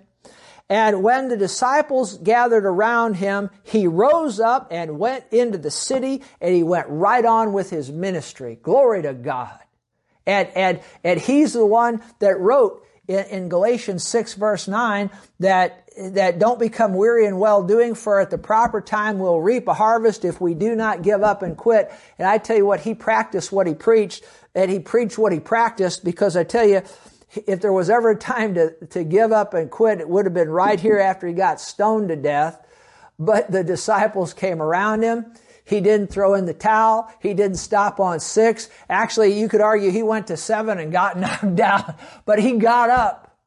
And 0.68 1.02
when 1.02 1.26
the 1.26 1.37
disciples 1.37 2.18
gathered 2.18 2.64
around 2.64 3.14
him, 3.14 3.50
he 3.64 3.88
rose 3.88 4.38
up 4.38 4.68
and 4.70 5.00
went 5.00 5.24
into 5.33 5.59
the 5.59 5.72
city 5.72 6.22
and 6.40 6.54
he 6.54 6.62
went 6.62 6.87
right 6.88 7.24
on 7.24 7.52
with 7.52 7.70
his 7.70 7.90
ministry. 7.90 8.61
Glory 8.62 9.02
to 9.02 9.12
God. 9.12 9.59
And, 10.31 10.49
and, 10.55 10.81
and 11.03 11.21
he's 11.21 11.55
the 11.55 11.66
one 11.66 12.03
that 12.21 12.38
wrote 12.38 12.87
in, 13.09 13.25
in 13.27 13.49
Galatians 13.49 14.07
6 14.07 14.35
verse 14.35 14.69
9 14.69 15.11
that, 15.40 15.88
that 15.99 16.38
don't 16.38 16.61
become 16.61 16.95
weary 16.95 17.27
in 17.27 17.38
well 17.38 17.64
doing 17.64 17.97
for 17.97 18.21
at 18.21 18.31
the 18.31 18.38
proper 18.38 18.81
time 18.81 19.19
we'll 19.19 19.40
reap 19.40 19.66
a 19.66 19.75
harvest 19.75 20.25
if 20.25 20.40
we 20.40 20.55
do 20.55 20.77
not 20.77 21.03
give 21.03 21.25
up 21.25 21.43
and 21.43 21.57
quit. 21.57 21.90
And 22.16 22.29
I 22.29 22.38
tell 22.38 22.57
you 22.57 22.64
what, 22.64 22.79
he 22.79 22.95
practiced 22.95 23.51
what 23.51 23.66
he 23.66 23.75
preached 23.75 24.23
and 24.55 24.71
he 24.71 24.79
preached 24.79 25.19
what 25.19 25.33
he 25.33 25.40
practiced 25.40 26.05
because 26.05 26.37
I 26.37 26.45
tell 26.45 26.66
you, 26.66 26.83
if 27.47 27.61
there 27.61 27.73
was 27.73 27.90
ever 27.90 28.11
a 28.11 28.16
time 28.16 28.55
to, 28.55 28.71
to 28.87 29.03
give 29.03 29.33
up 29.33 29.53
and 29.53 29.69
quit, 29.69 30.01
it 30.01 30.09
would 30.09 30.27
have 30.27 30.35
been 30.35 30.49
right 30.49 30.79
here 30.79 30.99
after 30.99 31.27
he 31.27 31.33
got 31.33 31.61
stoned 31.61 32.09
to 32.09 32.16
death. 32.16 32.64
But 33.19 33.51
the 33.51 33.64
disciples 33.64 34.33
came 34.33 34.62
around 34.62 35.03
him 35.03 35.27
he 35.70 35.80
didn't 35.80 36.09
throw 36.09 36.35
in 36.35 36.46
the 36.46 36.52
towel. 36.52 37.09
He 37.20 37.33
didn't 37.33 37.59
stop 37.59 38.00
on 38.00 38.18
six. 38.18 38.68
Actually, 38.88 39.38
you 39.38 39.48
could 39.48 39.61
argue 39.61 39.92
he 39.92 40.02
went 40.02 40.26
to 40.26 40.37
seven 40.37 40.80
and 40.80 40.90
got 40.90 41.16
knocked 41.20 41.54
down, 41.54 41.94
but 42.24 42.40
he 42.40 42.54
got 42.54 42.90
up. 42.90 43.38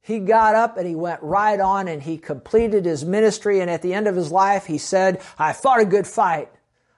He 0.00 0.18
got 0.18 0.56
up 0.56 0.76
and 0.76 0.88
he 0.88 0.96
went 0.96 1.22
right 1.22 1.60
on 1.60 1.86
and 1.86 2.02
he 2.02 2.18
completed 2.18 2.84
his 2.84 3.04
ministry. 3.04 3.60
And 3.60 3.70
at 3.70 3.82
the 3.82 3.94
end 3.94 4.08
of 4.08 4.16
his 4.16 4.32
life, 4.32 4.66
he 4.66 4.76
said, 4.76 5.22
I 5.38 5.52
fought 5.52 5.80
a 5.80 5.84
good 5.84 6.08
fight. 6.08 6.50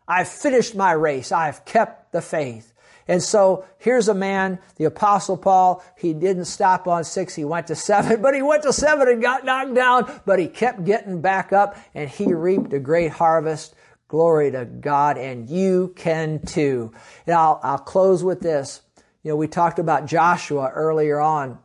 I've 0.08 0.28
finished 0.28 0.74
my 0.74 0.92
race. 0.92 1.30
I've 1.30 1.66
kept 1.66 2.12
the 2.12 2.22
faith. 2.22 2.72
And 3.06 3.22
so 3.22 3.66
here's 3.76 4.08
a 4.08 4.14
man, 4.14 4.60
the 4.76 4.84
apostle 4.84 5.36
Paul, 5.36 5.84
he 5.98 6.14
didn't 6.14 6.46
stop 6.46 6.88
on 6.88 7.04
six, 7.04 7.34
he 7.34 7.44
went 7.44 7.66
to 7.66 7.74
seven, 7.74 8.22
but 8.22 8.34
he 8.34 8.40
went 8.40 8.62
to 8.62 8.72
seven 8.72 9.08
and 9.08 9.20
got 9.20 9.44
knocked 9.44 9.74
down, 9.74 10.20
but 10.24 10.38
he 10.38 10.46
kept 10.46 10.84
getting 10.84 11.20
back 11.20 11.52
up 11.52 11.76
and 11.92 12.08
he 12.08 12.32
reaped 12.32 12.72
a 12.72 12.78
great 12.78 13.10
harvest 13.10 13.74
Glory 14.10 14.50
to 14.50 14.64
God, 14.64 15.18
and 15.18 15.48
you 15.48 15.92
can 15.94 16.40
too. 16.44 16.92
And 17.28 17.36
I'll, 17.36 17.60
I'll 17.62 17.78
close 17.78 18.24
with 18.24 18.40
this. 18.40 18.82
You 19.22 19.30
know, 19.30 19.36
we 19.36 19.46
talked 19.46 19.78
about 19.78 20.06
Joshua 20.06 20.68
earlier 20.74 21.20
on 21.20 21.60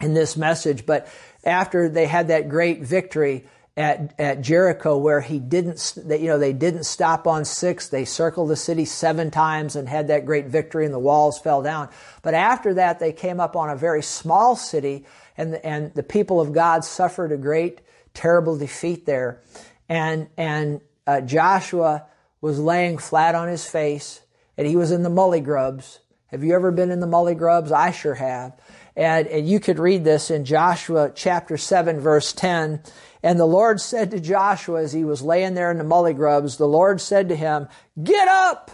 in 0.00 0.14
this 0.14 0.38
message, 0.38 0.86
but 0.86 1.06
after 1.44 1.90
they 1.90 2.06
had 2.06 2.28
that 2.28 2.48
great 2.48 2.80
victory 2.80 3.44
at, 3.76 4.18
at 4.18 4.40
Jericho 4.40 4.96
where 4.96 5.20
he 5.20 5.38
didn't, 5.38 5.98
you 6.08 6.28
know, 6.28 6.38
they 6.38 6.54
didn't 6.54 6.84
stop 6.84 7.26
on 7.26 7.44
six. 7.44 7.88
They 7.88 8.06
circled 8.06 8.48
the 8.48 8.56
city 8.56 8.86
seven 8.86 9.30
times 9.30 9.76
and 9.76 9.86
had 9.86 10.08
that 10.08 10.24
great 10.24 10.46
victory 10.46 10.86
and 10.86 10.94
the 10.94 10.98
walls 10.98 11.38
fell 11.38 11.60
down. 11.60 11.90
But 12.22 12.32
after 12.32 12.72
that, 12.72 13.00
they 13.00 13.12
came 13.12 13.38
up 13.38 13.54
on 13.54 13.68
a 13.68 13.76
very 13.76 14.02
small 14.02 14.56
city 14.56 15.04
and, 15.36 15.56
and 15.56 15.92
the 15.92 16.02
people 16.02 16.40
of 16.40 16.54
God 16.54 16.86
suffered 16.86 17.32
a 17.32 17.36
great, 17.36 17.82
terrible 18.14 18.56
defeat 18.56 19.04
there. 19.04 19.42
And, 19.90 20.28
and 20.38 20.80
uh, 21.06 21.20
Joshua 21.20 22.06
was 22.40 22.58
laying 22.58 22.98
flat 22.98 23.34
on 23.34 23.48
his 23.48 23.66
face 23.66 24.20
and 24.56 24.66
he 24.66 24.76
was 24.76 24.90
in 24.90 25.02
the 25.02 25.10
mully 25.10 25.42
grubs. 25.42 26.00
Have 26.26 26.44
you 26.44 26.54
ever 26.54 26.70
been 26.70 26.90
in 26.90 27.00
the 27.00 27.06
mully 27.06 27.36
grubs? 27.36 27.72
I 27.72 27.90
sure 27.90 28.14
have. 28.14 28.58
And, 28.96 29.26
and 29.28 29.48
you 29.48 29.60
could 29.60 29.78
read 29.78 30.04
this 30.04 30.30
in 30.30 30.44
Joshua 30.44 31.12
chapter 31.14 31.56
7 31.56 32.00
verse 32.00 32.32
10. 32.32 32.82
And 33.22 33.40
the 33.40 33.46
Lord 33.46 33.80
said 33.80 34.10
to 34.10 34.20
Joshua 34.20 34.82
as 34.82 34.92
he 34.92 35.04
was 35.04 35.22
laying 35.22 35.54
there 35.54 35.70
in 35.70 35.78
the 35.78 35.84
mully 35.84 36.14
grubs, 36.14 36.56
the 36.56 36.68
Lord 36.68 37.00
said 37.00 37.28
to 37.30 37.36
him, 37.36 37.68
get 38.02 38.28
up! 38.28 38.70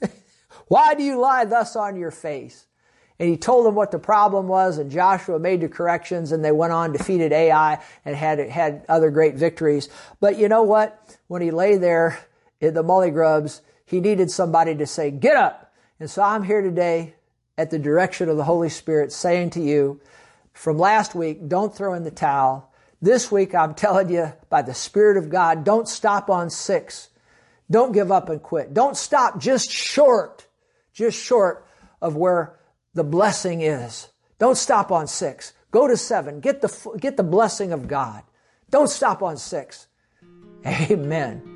Why 0.68 0.94
do 0.94 1.02
you 1.02 1.18
lie 1.20 1.44
thus 1.44 1.76
on 1.76 1.96
your 1.96 2.12
face? 2.12 2.66
And 3.20 3.28
he 3.28 3.36
told 3.36 3.66
them 3.66 3.74
what 3.74 3.90
the 3.90 3.98
problem 3.98 4.48
was, 4.48 4.78
and 4.78 4.90
Joshua 4.90 5.38
made 5.38 5.60
the 5.60 5.68
corrections, 5.68 6.32
and 6.32 6.42
they 6.42 6.52
went 6.52 6.72
on, 6.72 6.90
defeated 6.92 7.34
Ai, 7.34 7.78
and 8.06 8.16
had, 8.16 8.38
had 8.48 8.86
other 8.88 9.10
great 9.10 9.34
victories. 9.34 9.90
But 10.20 10.38
you 10.38 10.48
know 10.48 10.62
what? 10.62 11.18
When 11.28 11.42
he 11.42 11.50
lay 11.50 11.76
there 11.76 12.18
in 12.62 12.72
the 12.72 12.82
mully 12.82 13.12
grubs, 13.12 13.60
he 13.84 14.00
needed 14.00 14.30
somebody 14.30 14.74
to 14.74 14.86
say, 14.86 15.10
get 15.10 15.36
up. 15.36 15.70
And 16.00 16.10
so 16.10 16.22
I'm 16.22 16.42
here 16.42 16.62
today 16.62 17.12
at 17.58 17.68
the 17.68 17.78
direction 17.78 18.30
of 18.30 18.38
the 18.38 18.44
Holy 18.44 18.70
Spirit 18.70 19.12
saying 19.12 19.50
to 19.50 19.60
you 19.60 20.00
from 20.54 20.78
last 20.78 21.14
week, 21.14 21.46
don't 21.46 21.76
throw 21.76 21.92
in 21.92 22.04
the 22.04 22.10
towel. 22.10 22.72
This 23.02 23.30
week, 23.30 23.54
I'm 23.54 23.74
telling 23.74 24.08
you 24.08 24.32
by 24.48 24.62
the 24.62 24.72
Spirit 24.72 25.18
of 25.18 25.28
God, 25.28 25.62
don't 25.62 25.86
stop 25.86 26.30
on 26.30 26.48
six. 26.48 27.10
Don't 27.70 27.92
give 27.92 28.10
up 28.10 28.30
and 28.30 28.42
quit. 28.42 28.72
Don't 28.72 28.96
stop 28.96 29.38
just 29.38 29.70
short, 29.70 30.46
just 30.94 31.22
short 31.22 31.66
of 32.00 32.16
where 32.16 32.56
the 32.94 33.04
blessing 33.04 33.62
is. 33.62 34.08
Don't 34.38 34.56
stop 34.56 34.90
on 34.90 35.06
six. 35.06 35.52
Go 35.70 35.86
to 35.86 35.96
seven. 35.96 36.40
Get 36.40 36.60
the, 36.60 36.96
get 36.98 37.16
the 37.16 37.22
blessing 37.22 37.72
of 37.72 37.86
God. 37.86 38.22
Don't 38.70 38.90
stop 38.90 39.22
on 39.22 39.36
six. 39.36 39.86
Amen. 40.66 41.49